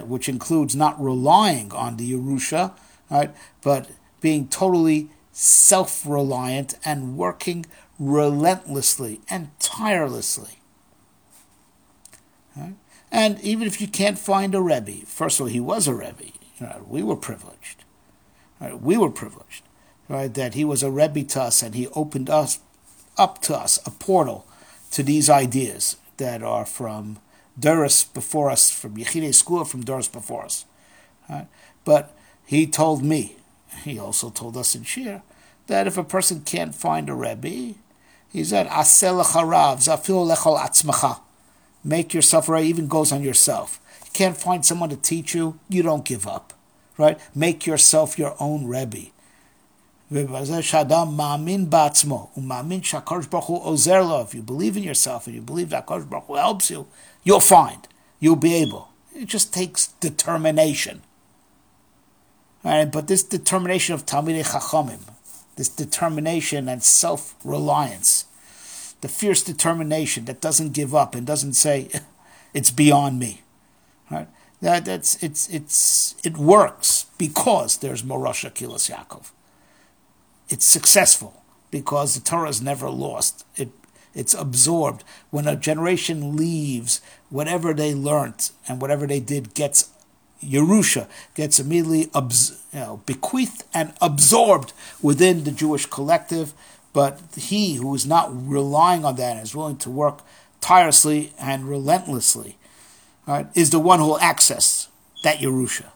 Which 0.06 0.28
includes 0.28 0.74
not 0.74 1.00
relying 1.02 1.72
on 1.72 1.96
the 1.96 2.12
Yerusha, 2.12 2.72
right? 3.10 3.34
But 3.62 3.90
being 4.20 4.48
totally 4.48 5.10
self-reliant 5.32 6.74
and 6.84 7.16
working 7.16 7.66
relentlessly 7.98 9.20
and 9.28 9.50
tirelessly. 9.58 10.58
Right? 12.56 12.74
And 13.12 13.40
even 13.40 13.66
if 13.66 13.80
you 13.80 13.88
can't 13.88 14.18
find 14.18 14.54
a 14.54 14.60
Rebbe, 14.60 15.06
first 15.06 15.38
of 15.38 15.44
all, 15.44 15.52
he 15.52 15.60
was 15.60 15.86
a 15.86 15.94
Rebbe. 15.94 16.32
Know, 16.60 16.84
we 16.88 17.02
were 17.02 17.16
privileged. 17.16 17.84
Right? 18.60 18.80
We 18.80 18.96
were 18.96 19.10
privileged, 19.10 19.62
right? 20.08 20.32
That 20.32 20.54
he 20.54 20.64
was 20.64 20.82
a 20.82 20.90
rebbe 20.90 21.24
to 21.24 21.42
us, 21.42 21.62
and 21.62 21.74
he 21.74 21.88
opened 21.88 22.30
us 22.30 22.60
up 23.18 23.42
to 23.42 23.54
us 23.54 23.78
a 23.86 23.90
portal 23.90 24.46
to 24.92 25.02
these 25.02 25.28
ideas 25.28 25.96
that 26.16 26.42
are 26.42 26.64
from 26.64 27.18
Doris 27.58 28.04
before 28.04 28.50
us, 28.50 28.70
from 28.70 28.96
Yechidei 28.96 29.34
school, 29.34 29.64
from 29.64 29.84
Doris 29.84 30.08
before 30.08 30.44
us. 30.44 30.64
Right? 31.28 31.46
But 31.84 32.16
he 32.46 32.66
told 32.66 33.02
me, 33.02 33.36
he 33.84 33.98
also 33.98 34.30
told 34.30 34.56
us 34.56 34.74
in 34.74 34.84
Shir, 34.84 35.22
that 35.66 35.86
if 35.86 35.98
a 35.98 36.04
person 36.04 36.40
can't 36.42 36.74
find 36.74 37.10
a 37.10 37.14
rebbe, 37.14 37.74
he 38.32 38.44
said, 38.44 38.68
"Asel 38.68 39.22
harav 39.24 39.78
zafil 39.78 40.34
lechol 40.34 40.58
atzmacha." 40.58 41.20
Make 41.84 42.14
yourself 42.14 42.48
right. 42.48 42.64
Even 42.64 42.88
goes 42.88 43.12
on 43.12 43.22
yourself 43.22 43.80
can't 44.16 44.36
find 44.36 44.64
someone 44.64 44.88
to 44.88 44.96
teach 44.96 45.34
you, 45.34 45.60
you 45.68 45.82
don't 45.82 46.04
give 46.04 46.26
up. 46.26 46.54
Right? 46.96 47.20
Make 47.34 47.66
yourself 47.66 48.18
your 48.18 48.34
own 48.40 48.66
Rebbe. 48.66 49.10
If 50.10 50.16
you 54.34 54.42
believe 54.42 54.76
in 54.76 54.82
yourself 54.82 55.26
and 55.26 55.34
you 55.34 55.42
believe 55.42 55.70
that 55.70 55.84
Kosh 55.86 56.04
Baruch 56.04 56.28
helps 56.28 56.70
you, 56.70 56.86
you'll 57.24 57.40
find. 57.40 57.86
You'll 58.18 58.36
be 58.36 58.54
able. 58.54 58.88
It 59.14 59.26
just 59.26 59.52
takes 59.52 59.88
determination. 60.00 61.02
Right? 62.64 62.90
But 62.90 63.08
this 63.08 63.22
determination 63.22 63.94
of 63.94 64.06
Talmidei 64.06 64.44
Chachamim, 64.44 65.00
this 65.56 65.68
determination 65.68 66.68
and 66.68 66.82
self-reliance, 66.82 68.24
the 69.02 69.08
fierce 69.08 69.42
determination 69.42 70.24
that 70.24 70.40
doesn't 70.40 70.72
give 70.72 70.94
up 70.94 71.14
and 71.14 71.26
doesn't 71.26 71.52
say, 71.54 71.90
it's 72.54 72.70
beyond 72.70 73.18
me. 73.18 73.42
Right? 74.10 74.28
That 74.60 74.84
that's 74.84 75.22
it's 75.22 75.48
it's 75.48 76.14
it 76.24 76.36
works 76.36 77.06
because 77.18 77.78
there's 77.78 78.02
Morasha 78.02 78.50
Kilas 78.50 78.90
Yaakov. 78.90 79.30
It's 80.48 80.64
successful 80.64 81.42
because 81.70 82.14
the 82.14 82.20
Torah 82.20 82.48
is 82.48 82.62
never 82.62 82.88
lost. 82.88 83.44
It 83.56 83.70
it's 84.14 84.32
absorbed. 84.32 85.04
When 85.30 85.46
a 85.46 85.56
generation 85.56 86.36
leaves, 86.36 87.02
whatever 87.28 87.74
they 87.74 87.94
learnt 87.94 88.50
and 88.66 88.80
whatever 88.80 89.06
they 89.06 89.20
did 89.20 89.52
gets 89.52 89.90
Yerusha, 90.42 91.06
gets 91.34 91.60
immediately 91.60 92.08
abs- 92.14 92.62
you 92.72 92.80
know, 92.80 93.02
bequeathed 93.04 93.64
and 93.74 93.92
absorbed 94.00 94.72
within 95.02 95.44
the 95.44 95.50
Jewish 95.50 95.84
collective. 95.84 96.54
But 96.94 97.20
he 97.36 97.74
who 97.74 97.94
is 97.94 98.06
not 98.06 98.30
relying 98.32 99.04
on 99.04 99.16
that 99.16 99.42
is 99.42 99.54
willing 99.54 99.76
to 99.78 99.90
work 99.90 100.22
tirelessly 100.62 101.34
and 101.38 101.68
relentlessly 101.68 102.56
right, 103.26 103.48
is 103.54 103.70
the 103.70 103.80
one 103.80 103.98
who 103.98 104.06
will 104.06 104.20
access 104.20 104.88
that 105.22 105.38
Yerusha. 105.38 105.86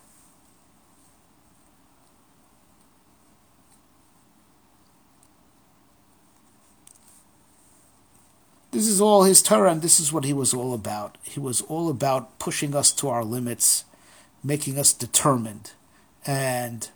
This 8.72 8.86
is 8.86 9.00
all 9.00 9.24
his 9.24 9.42
Torah, 9.42 9.72
and 9.72 9.82
this 9.82 9.98
is 9.98 10.12
what 10.12 10.24
he 10.24 10.32
was 10.32 10.54
all 10.54 10.72
about. 10.72 11.18
He 11.22 11.40
was 11.40 11.60
all 11.62 11.90
about 11.90 12.38
pushing 12.38 12.74
us 12.74 12.92
to 12.92 13.08
our 13.08 13.24
limits, 13.24 13.84
making 14.44 14.78
us 14.78 14.92
determined 14.92 15.72
and 16.24 16.88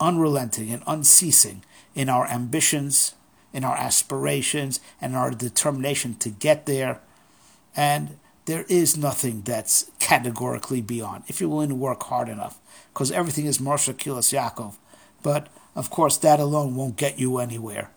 unrelenting 0.00 0.70
and 0.70 0.82
unceasing 0.86 1.62
in 1.94 2.08
our 2.08 2.26
ambitions, 2.26 3.14
in 3.52 3.64
our 3.64 3.76
aspirations, 3.76 4.80
and 5.00 5.14
our 5.14 5.30
determination 5.30 6.16
to 6.16 6.28
get 6.28 6.66
there. 6.66 7.00
And 7.76 8.18
there 8.44 8.64
is 8.68 8.96
nothing 8.96 9.42
that's 9.42 9.90
categorically 10.00 10.80
beyond 10.80 11.24
if 11.28 11.40
you're 11.40 11.50
willing 11.50 11.68
to 11.68 11.74
work 11.74 12.02
hard 12.04 12.28
enough, 12.28 12.58
because 12.92 13.12
everything 13.12 13.46
is 13.46 13.58
Moshe 13.58 13.92
Kilas 13.94 14.32
Yaakov. 14.32 14.74
But 15.22 15.48
of 15.76 15.90
course, 15.90 16.16
that 16.18 16.40
alone 16.40 16.74
won't 16.74 16.96
get 16.96 17.18
you 17.18 17.38
anywhere 17.38 17.90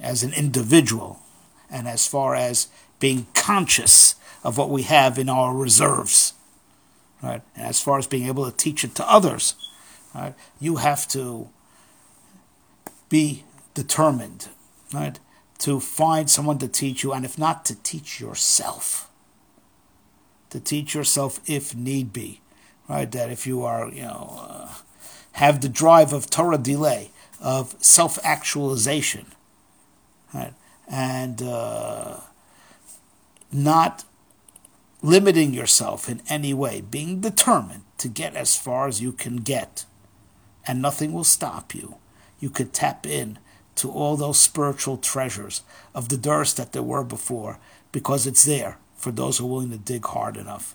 as 0.00 0.22
an 0.22 0.32
individual, 0.32 1.20
and 1.70 1.86
as 1.88 2.06
far 2.06 2.34
as 2.34 2.68
being 3.00 3.26
conscious 3.34 4.14
of 4.44 4.58
what 4.58 4.70
we 4.70 4.82
have 4.82 5.18
in 5.18 5.28
our 5.28 5.54
reserves, 5.54 6.34
right? 7.22 7.42
And 7.54 7.66
as 7.66 7.80
far 7.80 7.98
as 7.98 8.06
being 8.06 8.26
able 8.26 8.50
to 8.50 8.56
teach 8.56 8.84
it 8.84 8.94
to 8.96 9.10
others, 9.10 9.54
right? 10.14 10.34
You 10.60 10.76
have 10.76 11.08
to 11.08 11.48
be 13.08 13.44
determined, 13.74 14.48
right? 14.92 15.18
To 15.60 15.80
find 15.80 16.30
someone 16.30 16.58
to 16.58 16.68
teach 16.68 17.02
you, 17.02 17.12
and 17.12 17.24
if 17.24 17.38
not, 17.38 17.64
to 17.66 17.74
teach 17.82 18.20
yourself 18.20 19.10
to 20.50 20.60
teach 20.60 20.94
yourself 20.94 21.40
if 21.46 21.74
need 21.74 22.12
be, 22.12 22.40
right? 22.88 23.10
That 23.10 23.30
if 23.30 23.46
you 23.46 23.64
are, 23.64 23.88
you 23.88 24.02
know, 24.02 24.38
uh, 24.48 24.74
have 25.32 25.60
the 25.60 25.68
drive 25.68 26.12
of 26.12 26.30
Torah 26.30 26.58
delay, 26.58 27.10
of 27.40 27.76
self 27.80 28.18
actualization, 28.24 29.26
right? 30.32 30.54
And 30.88 31.42
uh, 31.42 32.20
not 33.52 34.04
limiting 35.02 35.52
yourself 35.52 36.08
in 36.08 36.22
any 36.28 36.54
way, 36.54 36.80
being 36.80 37.20
determined 37.20 37.82
to 37.98 38.08
get 38.08 38.34
as 38.34 38.56
far 38.56 38.88
as 38.88 39.00
you 39.00 39.12
can 39.12 39.36
get, 39.36 39.84
and 40.66 40.80
nothing 40.80 41.12
will 41.12 41.24
stop 41.24 41.74
you. 41.74 41.96
You 42.40 42.50
could 42.50 42.72
tap 42.72 43.06
in 43.06 43.38
to 43.76 43.90
all 43.90 44.16
those 44.16 44.40
spiritual 44.40 44.96
treasures 44.96 45.62
of 45.94 46.08
the 46.08 46.16
Durs 46.16 46.54
that 46.56 46.72
there 46.72 46.82
were 46.82 47.04
before 47.04 47.58
because 47.92 48.26
it's 48.26 48.44
there 48.44 48.78
for 49.06 49.12
those 49.12 49.38
who 49.38 49.44
are 49.44 49.50
willing 49.50 49.70
to 49.70 49.78
dig 49.78 50.04
hard 50.04 50.36
enough. 50.36 50.74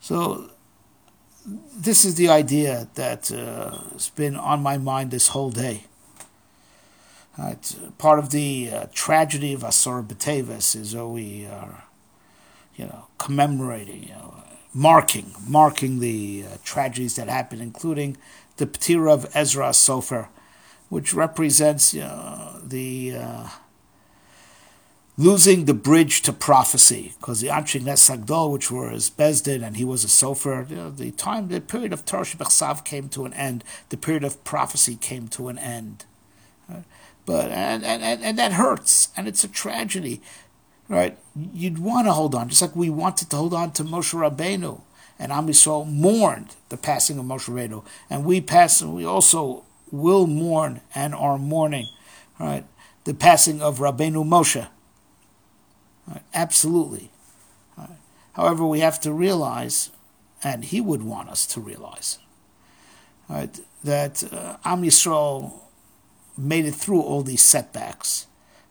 So 0.00 0.50
this 1.76 2.06
is 2.06 2.14
the 2.14 2.30
idea 2.30 2.88
that 2.94 3.30
uh, 3.30 3.76
has 3.92 4.08
been 4.08 4.36
on 4.36 4.62
my 4.62 4.78
mind 4.78 5.10
this 5.10 5.28
whole 5.28 5.50
day. 5.50 5.84
part 7.98 8.18
of 8.18 8.30
the 8.30 8.70
uh, 8.72 8.86
tragedy 8.94 9.52
of 9.52 9.60
Asor 9.64 10.02
B'Teves 10.02 10.74
is 10.74 10.92
that 10.92 11.06
we 11.06 11.44
are, 11.44 11.84
you 12.74 12.86
know, 12.86 13.08
commemorating, 13.18 14.04
you 14.04 14.14
know, 14.14 14.44
marking, 14.72 15.34
marking 15.46 15.98
the 15.98 16.46
uh, 16.46 16.56
tragedies 16.64 17.16
that 17.16 17.28
happened, 17.28 17.60
including 17.60 18.16
the 18.56 18.66
Ptira 18.66 19.12
of 19.12 19.30
Ezra 19.34 19.72
Sofer, 19.72 20.28
which 20.88 21.12
represents 21.12 21.92
you 21.92 22.00
know, 22.00 22.62
the 22.64 23.14
uh, 23.14 23.48
losing 25.18 25.64
the 25.64 25.74
bridge 25.74 26.20
to 26.22 26.32
prophecy, 26.32 27.14
because 27.18 27.40
the 27.40 27.48
Anshe 27.48 27.82
Nes 27.82 28.10
Hagdol, 28.10 28.52
which 28.52 28.70
was 28.70 29.10
Bezdin, 29.10 29.62
and 29.62 29.76
he 29.76 29.84
was 29.84 30.04
a 30.04 30.08
Sofer, 30.08 30.68
you 30.68 30.76
know, 30.76 30.90
the 30.90 31.10
time, 31.12 31.48
the 31.48 31.60
period 31.60 31.92
of 31.92 32.04
Torah 32.04 32.22
Shebechsav 32.22 32.84
came 32.84 33.08
to 33.10 33.24
an 33.24 33.32
end, 33.32 33.64
the 33.88 33.96
period 33.96 34.24
of 34.24 34.44
prophecy 34.44 34.96
came 34.96 35.28
to 35.28 35.48
an 35.48 35.58
end. 35.58 36.04
But 37.24 37.50
and, 37.50 37.84
and, 37.84 38.02
and 38.22 38.38
that 38.38 38.52
hurts, 38.52 39.08
and 39.16 39.26
it's 39.26 39.42
a 39.42 39.48
tragedy, 39.48 40.20
right? 40.88 41.18
You'd 41.34 41.78
want 41.78 42.06
to 42.06 42.12
hold 42.12 42.34
on, 42.34 42.48
just 42.48 42.62
like 42.62 42.76
we 42.76 42.90
wanted 42.90 43.30
to 43.30 43.36
hold 43.36 43.54
on 43.54 43.72
to 43.72 43.84
Moshe 43.84 44.14
Rabbeinu, 44.14 44.82
and 45.18 45.32
Am 45.32 45.48
Yisrael 45.48 45.90
mourned 45.90 46.56
the 46.68 46.76
passing 46.76 47.18
of 47.18 47.24
Moshe 47.24 47.48
Rabbeinu, 47.48 47.84
and 48.10 48.24
we 48.24 48.40
pass, 48.42 48.82
and 48.82 48.94
we 48.94 49.04
also 49.06 49.64
will 49.90 50.26
mourn 50.26 50.82
and 50.94 51.14
are 51.14 51.38
mourning, 51.38 51.86
right? 52.38 52.64
The 53.04 53.14
passing 53.14 53.62
of 53.62 53.78
Rabbeinu 53.78 54.24
Moshe? 54.24 54.68
Absolutely. 56.36 57.10
Right? 57.76 57.98
However, 58.34 58.66
we 58.66 58.80
have 58.80 59.00
to 59.00 59.12
realize, 59.12 59.90
and 60.44 60.64
he 60.64 60.80
would 60.80 61.02
want 61.02 61.30
us 61.30 61.46
to 61.46 61.60
realize, 61.60 62.18
right, 63.28 63.58
that 63.82 64.22
uh, 64.32 64.58
Am 64.64 64.82
Yisrael 64.82 65.54
made 66.36 66.66
it 66.66 66.74
through 66.74 67.00
all 67.00 67.22
these 67.22 67.42
setbacks 67.42 68.26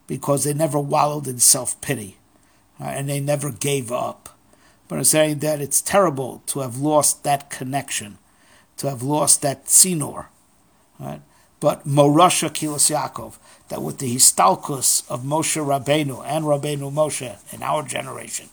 because 0.06 0.44
they 0.44 0.54
never 0.54 0.78
wallowed 0.78 1.26
in 1.26 1.40
self 1.40 1.78
pity 1.80 2.16
right, 2.78 2.94
and 2.94 3.08
they 3.08 3.20
never 3.20 3.50
gave 3.50 3.90
up. 3.90 4.38
But 4.88 4.98
I'm 4.98 5.04
saying 5.04 5.40
that 5.40 5.60
it's 5.60 5.82
terrible 5.82 6.42
to 6.46 6.60
have 6.60 6.76
lost 6.78 7.24
that 7.24 7.50
connection, 7.50 8.18
to 8.76 8.88
have 8.88 9.02
lost 9.02 9.42
that 9.42 9.66
tzinor. 9.66 10.26
Right? 11.00 11.22
But 11.60 11.86
Morasha 11.86 12.52
Kilos 12.52 12.90
Yaakov, 12.90 13.34
that 13.68 13.82
with 13.82 13.98
the 13.98 14.14
histalkus 14.14 15.08
of 15.10 15.22
Moshe 15.22 15.56
Rabbeinu 15.64 16.22
and 16.24 16.44
Rabbeinu 16.44 16.92
Moshe 16.92 17.36
in 17.52 17.62
our 17.62 17.82
generation, 17.82 18.48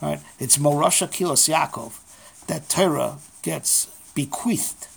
right? 0.00 0.20
It's 0.38 0.58
Morasha 0.58 1.10
Kilos 1.10 1.48
Yaakov 1.48 1.98
that 2.46 2.68
Torah 2.68 3.18
gets 3.42 3.86
bequeathed 4.14 4.88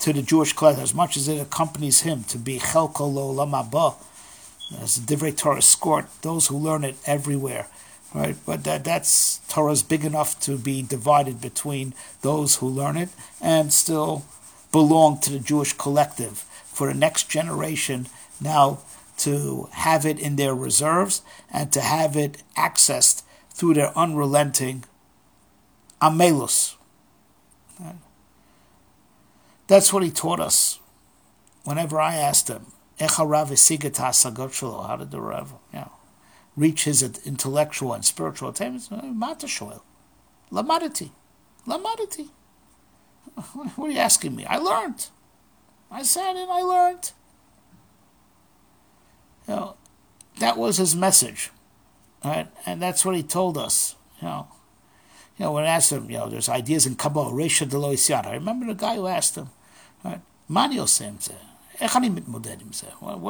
to 0.00 0.12
the 0.12 0.22
Jewish 0.22 0.52
collector 0.52 0.82
as 0.82 0.94
much 0.94 1.16
as 1.16 1.28
it 1.28 1.40
accompanies 1.40 2.00
him 2.00 2.24
to 2.24 2.38
be 2.38 2.58
Chelko 2.58 3.12
Lo 3.12 3.32
Lamaba, 3.34 3.94
as 4.80 5.04
the 5.04 5.16
Divrei 5.16 5.36
Torah 5.36 5.62
scored 5.62 6.06
those 6.22 6.48
who 6.48 6.56
learn 6.56 6.84
it 6.84 6.96
everywhere. 7.06 7.66
Right, 8.14 8.36
but 8.44 8.64
that 8.64 8.84
that's 8.84 9.40
Torah's 9.48 9.82
big 9.82 10.04
enough 10.04 10.38
to 10.40 10.58
be 10.58 10.82
divided 10.82 11.40
between 11.40 11.94
those 12.20 12.56
who 12.56 12.68
learn 12.68 12.98
it 12.98 13.08
and 13.40 13.72
still 13.72 14.26
belong 14.72 15.18
to 15.20 15.30
the 15.30 15.38
Jewish 15.38 15.74
collective 15.74 16.38
for 16.64 16.88
the 16.88 16.94
next 16.98 17.28
generation 17.28 18.08
now 18.40 18.80
to 19.18 19.68
have 19.72 20.04
it 20.04 20.18
in 20.18 20.36
their 20.36 20.54
reserves 20.54 21.22
and 21.52 21.70
to 21.72 21.80
have 21.80 22.16
it 22.16 22.42
accessed 22.56 23.22
through 23.50 23.74
their 23.74 23.96
unrelenting 23.96 24.84
amelus. 26.00 26.74
That's 29.68 29.92
what 29.92 30.02
he 30.02 30.10
taught 30.10 30.40
us. 30.40 30.80
Whenever 31.64 32.00
I 32.00 32.16
asked 32.16 32.48
him, 32.48 32.66
how 32.98 33.06
did 34.96 35.10
the 35.10 35.20
Rav 35.20 35.54
reach 36.56 36.84
his 36.84 37.02
intellectual 37.24 37.92
and 37.92 38.04
spiritual 38.04 38.48
attainments? 38.48 38.90
Mata 38.90 39.46
shoel. 39.46 39.82
Lamadati. 40.50 41.10
Lamadati. 41.66 42.30
What 43.76 43.88
are 43.88 43.90
you 43.90 43.98
asking 43.98 44.36
me? 44.36 44.44
I 44.44 44.58
learned. 44.58 45.08
I 45.90 46.02
sat 46.02 46.36
and 46.36 46.50
I 46.50 46.62
learned. 46.62 47.12
You 49.48 49.54
know, 49.54 49.76
that 50.38 50.56
was 50.56 50.76
his 50.76 50.94
message, 50.94 51.50
right? 52.24 52.48
And 52.64 52.80
that's 52.80 53.04
what 53.04 53.16
he 53.16 53.22
told 53.22 53.58
us. 53.58 53.96
You 54.20 54.28
know, 54.28 54.48
you 55.36 55.44
know 55.44 55.52
when 55.52 55.64
I 55.64 55.68
asked 55.68 55.92
him, 55.92 56.10
you 56.10 56.18
know, 56.18 56.28
there's 56.28 56.48
ideas 56.48 56.86
in 56.86 56.94
Kabbalah, 56.94 57.32
Resha 57.32 57.68
de 57.68 58.28
I 58.28 58.34
remember 58.34 58.66
the 58.66 58.74
guy 58.74 58.96
who 58.96 59.06
asked 59.06 59.36
him, 59.36 59.50
right? 60.04 60.20
Mani 60.48 60.76
What 60.76 60.94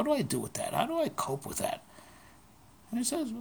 do 0.05 0.13
I 0.13 0.21
do 0.21 0.39
with 0.39 0.53
that? 0.53 0.73
How 0.73 0.85
do 0.85 0.99
I 0.99 1.09
cope 1.09 1.45
with 1.45 1.57
that? 1.57 1.83
And 2.91 2.99
he 2.99 3.03
says, 3.03 3.31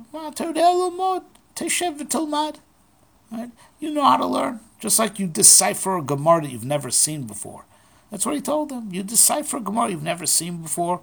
Right? 3.32 3.50
You 3.80 3.92
know 3.92 4.04
how 4.04 4.18
to 4.18 4.26
learn, 4.26 4.60
just 4.78 4.98
like 4.98 5.18
you 5.18 5.26
decipher 5.26 5.96
a 5.96 6.02
Gemara 6.02 6.42
that 6.42 6.52
you've 6.52 6.64
never 6.64 6.90
seen 6.90 7.24
before. 7.24 7.64
That's 8.10 8.26
what 8.26 8.34
he 8.34 8.42
told 8.42 8.68
them. 8.68 8.90
You 8.92 9.02
decipher 9.02 9.56
a 9.56 9.60
Gemara 9.60 9.90
you've 9.90 10.02
never 10.02 10.26
seen 10.26 10.60
before, 10.60 11.00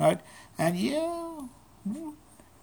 right? 0.00 0.20
And 0.58 0.76
you 0.76 1.48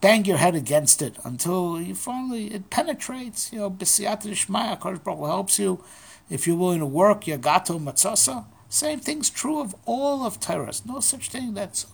bang 0.02 0.26
your 0.26 0.38
head 0.38 0.56
against 0.56 1.02
it 1.02 1.18
until 1.24 1.82
you 1.82 1.96
finally 1.96 2.48
it 2.54 2.70
penetrates. 2.70 3.52
You 3.54 3.60
know, 3.60 3.72
B'siyat 3.72 4.24
Kodesh 4.24 5.04
Baruch 5.04 5.26
helps 5.26 5.58
you. 5.58 5.84
If 6.30 6.46
you're 6.46 6.58
willing 6.58 6.80
to 6.80 6.86
work, 6.86 7.24
Yagato 7.24 7.82
Matzasa. 7.82 8.46
Same 8.68 9.00
thing's 9.00 9.30
true 9.30 9.62
of 9.62 9.74
all 9.86 10.26
of 10.26 10.42
Torah. 10.42 10.74
No 10.86 11.00
such 11.00 11.30
thing 11.30 11.54
that's 11.54 11.88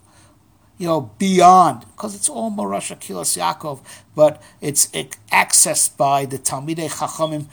you 0.77 0.87
know, 0.87 1.11
beyond, 1.17 1.81
because 1.95 2.15
it's 2.15 2.29
all 2.29 2.51
Morasha 2.51 2.97
Kilas 2.97 3.37
Yaakov, 3.37 3.79
but 4.15 4.41
it's 4.59 4.89
it, 4.93 5.17
accessed 5.31 5.97
by 5.97 6.25
the 6.25 6.37
Talmidei 6.37 6.89
Chachamim 6.89 7.47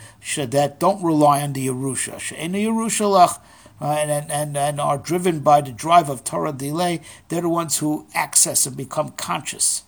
that 0.50 0.80
don't 0.80 1.02
rely 1.02 1.42
on 1.42 1.52
the 1.52 1.66
Yerusha. 1.66 2.18
She'en 2.18 2.52
Yerusha 2.52 3.06
lach, 3.06 3.38
uh, 3.80 3.96
and, 3.98 4.30
and, 4.30 4.56
and 4.56 4.80
are 4.80 4.98
driven 4.98 5.40
by 5.40 5.60
the 5.60 5.72
drive 5.72 6.08
of 6.08 6.22
Torah 6.24 6.52
delay. 6.52 7.00
They're 7.28 7.42
the 7.42 7.48
ones 7.48 7.78
who 7.78 8.06
access 8.14 8.66
and 8.66 8.76
become 8.76 9.10
conscious 9.10 9.84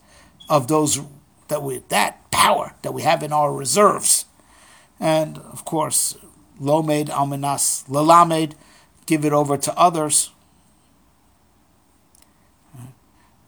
of 0.48 0.68
those 0.68 1.00
that 1.48 1.62
we 1.62 1.82
that 1.88 2.30
power 2.30 2.74
that 2.82 2.92
we 2.92 3.02
have 3.02 3.22
in 3.22 3.32
our 3.32 3.52
reserves. 3.52 4.24
And 4.98 5.38
of 5.38 5.64
course, 5.64 6.16
Lomed 6.58 7.08
Almanas 7.08 7.86
Lalamed, 7.88 8.54
give 9.06 9.24
it 9.24 9.32
over 9.32 9.56
to 9.58 9.78
others 9.78 10.31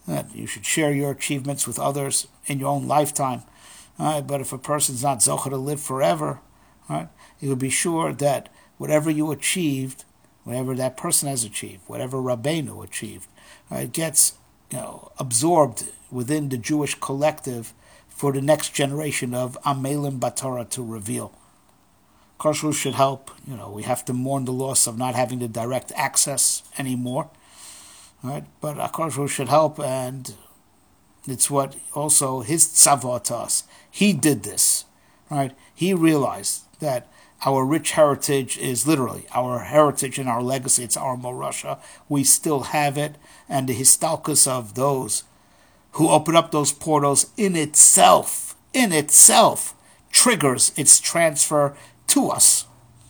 that 0.06 0.34
you 0.34 0.46
should 0.46 0.66
share 0.66 0.92
your 0.92 1.10
achievements 1.10 1.66
with 1.66 1.78
others 1.78 2.26
in 2.46 2.58
your 2.58 2.68
own 2.68 2.86
lifetime. 2.86 3.42
Right? 3.98 4.26
But 4.26 4.40
if 4.40 4.52
a 4.52 4.58
person's 4.58 5.02
not 5.02 5.18
zocher 5.18 5.50
to 5.50 5.56
live 5.56 5.80
forever, 5.80 6.40
right, 6.88 7.08
you 7.40 7.48
will 7.48 7.56
be 7.56 7.70
sure 7.70 8.12
that 8.12 8.48
whatever 8.76 9.10
you 9.10 9.30
achieved, 9.30 10.04
whatever 10.42 10.74
that 10.74 10.96
person 10.96 11.28
has 11.28 11.44
achieved, 11.44 11.82
whatever 11.86 12.18
Rabbeinu 12.18 12.82
achieved, 12.84 13.28
right, 13.70 13.90
gets 13.90 14.34
you 14.70 14.78
know 14.78 15.12
absorbed 15.18 15.90
within 16.10 16.48
the 16.48 16.58
Jewish 16.58 16.94
collective 16.96 17.72
for 18.08 18.32
the 18.32 18.42
next 18.42 18.74
generation 18.74 19.34
of 19.34 19.58
Amelim 19.64 20.18
Batara 20.18 20.68
to 20.70 20.82
reveal. 20.84 21.32
Kashrus 22.38 22.74
should 22.74 22.94
help. 22.94 23.30
You 23.46 23.56
know, 23.56 23.70
we 23.70 23.84
have 23.84 24.04
to 24.06 24.12
mourn 24.12 24.44
the 24.44 24.52
loss 24.52 24.86
of 24.86 24.98
not 24.98 25.14
having 25.14 25.38
the 25.38 25.48
direct 25.48 25.92
access 25.96 26.62
anymore 26.76 27.30
right? 28.24 28.44
But 28.60 28.78
Akash 28.78 29.28
should 29.28 29.48
help, 29.48 29.78
and 29.78 30.34
it's 31.28 31.50
what 31.50 31.76
also 31.92 32.40
his 32.40 32.66
tzavah 32.66 33.30
us. 33.30 33.64
He 33.90 34.12
did 34.12 34.42
this, 34.42 34.86
right? 35.30 35.52
He 35.74 35.94
realized 35.94 36.62
that 36.80 37.06
our 37.44 37.64
rich 37.64 37.92
heritage 37.92 38.56
is 38.56 38.86
literally 38.86 39.26
our 39.34 39.60
heritage 39.60 40.18
and 40.18 40.28
our 40.28 40.42
legacy. 40.42 40.82
It's 40.82 40.96
our 40.96 41.16
morasha. 41.16 41.78
We 42.08 42.24
still 42.24 42.60
have 42.60 42.96
it, 42.96 43.16
and 43.48 43.68
the 43.68 43.74
histalkus 43.74 44.48
of 44.48 44.74
those 44.74 45.24
who 45.92 46.08
open 46.08 46.34
up 46.34 46.50
those 46.50 46.72
portals 46.72 47.30
in 47.36 47.54
itself, 47.54 48.56
in 48.72 48.92
itself, 48.92 49.74
triggers 50.10 50.72
its 50.76 50.98
transfer 50.98 51.76
to 52.08 52.30
us, 52.30 52.66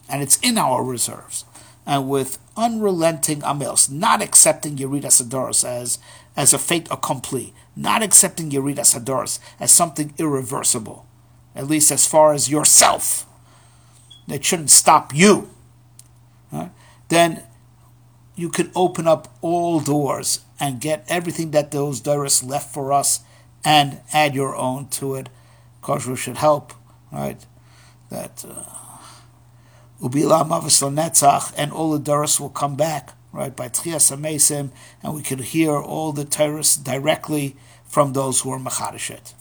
and 0.09 0.23
it's 0.23 0.39
in 0.43 0.59
our 0.59 0.83
reserves 0.83 1.45
and 1.87 2.09
with 2.09 2.39
unrelenting 2.57 3.41
amelus, 3.41 3.91
not 3.91 4.23
accepting 4.23 4.77
Yeridas 4.77 5.23
HaDoros 5.23 5.65
as, 5.65 5.99
as 6.37 6.53
a 6.53 6.59
fait 6.59 6.89
accompli, 6.91 7.53
not 7.77 8.03
accepting 8.03 8.51
Yeridas 8.51 8.99
HaDoros 8.99 9.39
as 9.61 9.71
something 9.71 10.15
irreversible, 10.19 11.07
at 11.55 11.67
least 11.67 11.91
as 11.91 12.07
far 12.07 12.33
as 12.33 12.51
yourself, 12.51 13.27
that 14.27 14.45
shouldn't 14.45 14.71
stop 14.71 15.15
you, 15.15 15.51
right? 16.51 16.71
then 17.09 17.43
you 18.35 18.49
can 18.49 18.71
open 18.75 19.07
up 19.07 19.37
all 19.43 19.81
doors 19.81 20.41
and 20.59 20.81
get 20.81 21.05
everything 21.09 21.51
that 21.51 21.71
those 21.71 22.01
doors 22.01 22.43
left 22.43 22.73
for 22.73 22.93
us 22.93 23.21
and 23.65 24.01
add 24.13 24.35
your 24.35 24.57
own 24.57 24.89
to 24.89 25.15
it. 25.15 25.29
Kosher 25.83 26.17
should 26.17 26.39
help, 26.39 26.73
right? 27.13 27.45
That. 28.11 28.45
Uh, 28.49 28.94
Ubila 30.05 30.45
Netzach, 30.45 31.55
and 31.57 31.73
all 31.73 31.93
the 31.93 31.99
Doris 31.99 32.39
will 32.39 32.51
come 32.51 32.77
back, 32.77 33.15
right, 33.33 33.57
by 33.57 33.71
Tchias 33.71 34.15
HaMesim, 34.15 34.69
and 35.03 35.15
we 35.15 35.23
could 35.23 35.41
hear 35.41 35.73
all 35.73 36.13
the 36.13 36.27
Torahs 36.27 36.77
directly 36.77 37.57
from 37.87 38.13
those 38.13 38.43
who 38.43 38.51
are 38.51 38.59
Machadishet. 38.59 39.33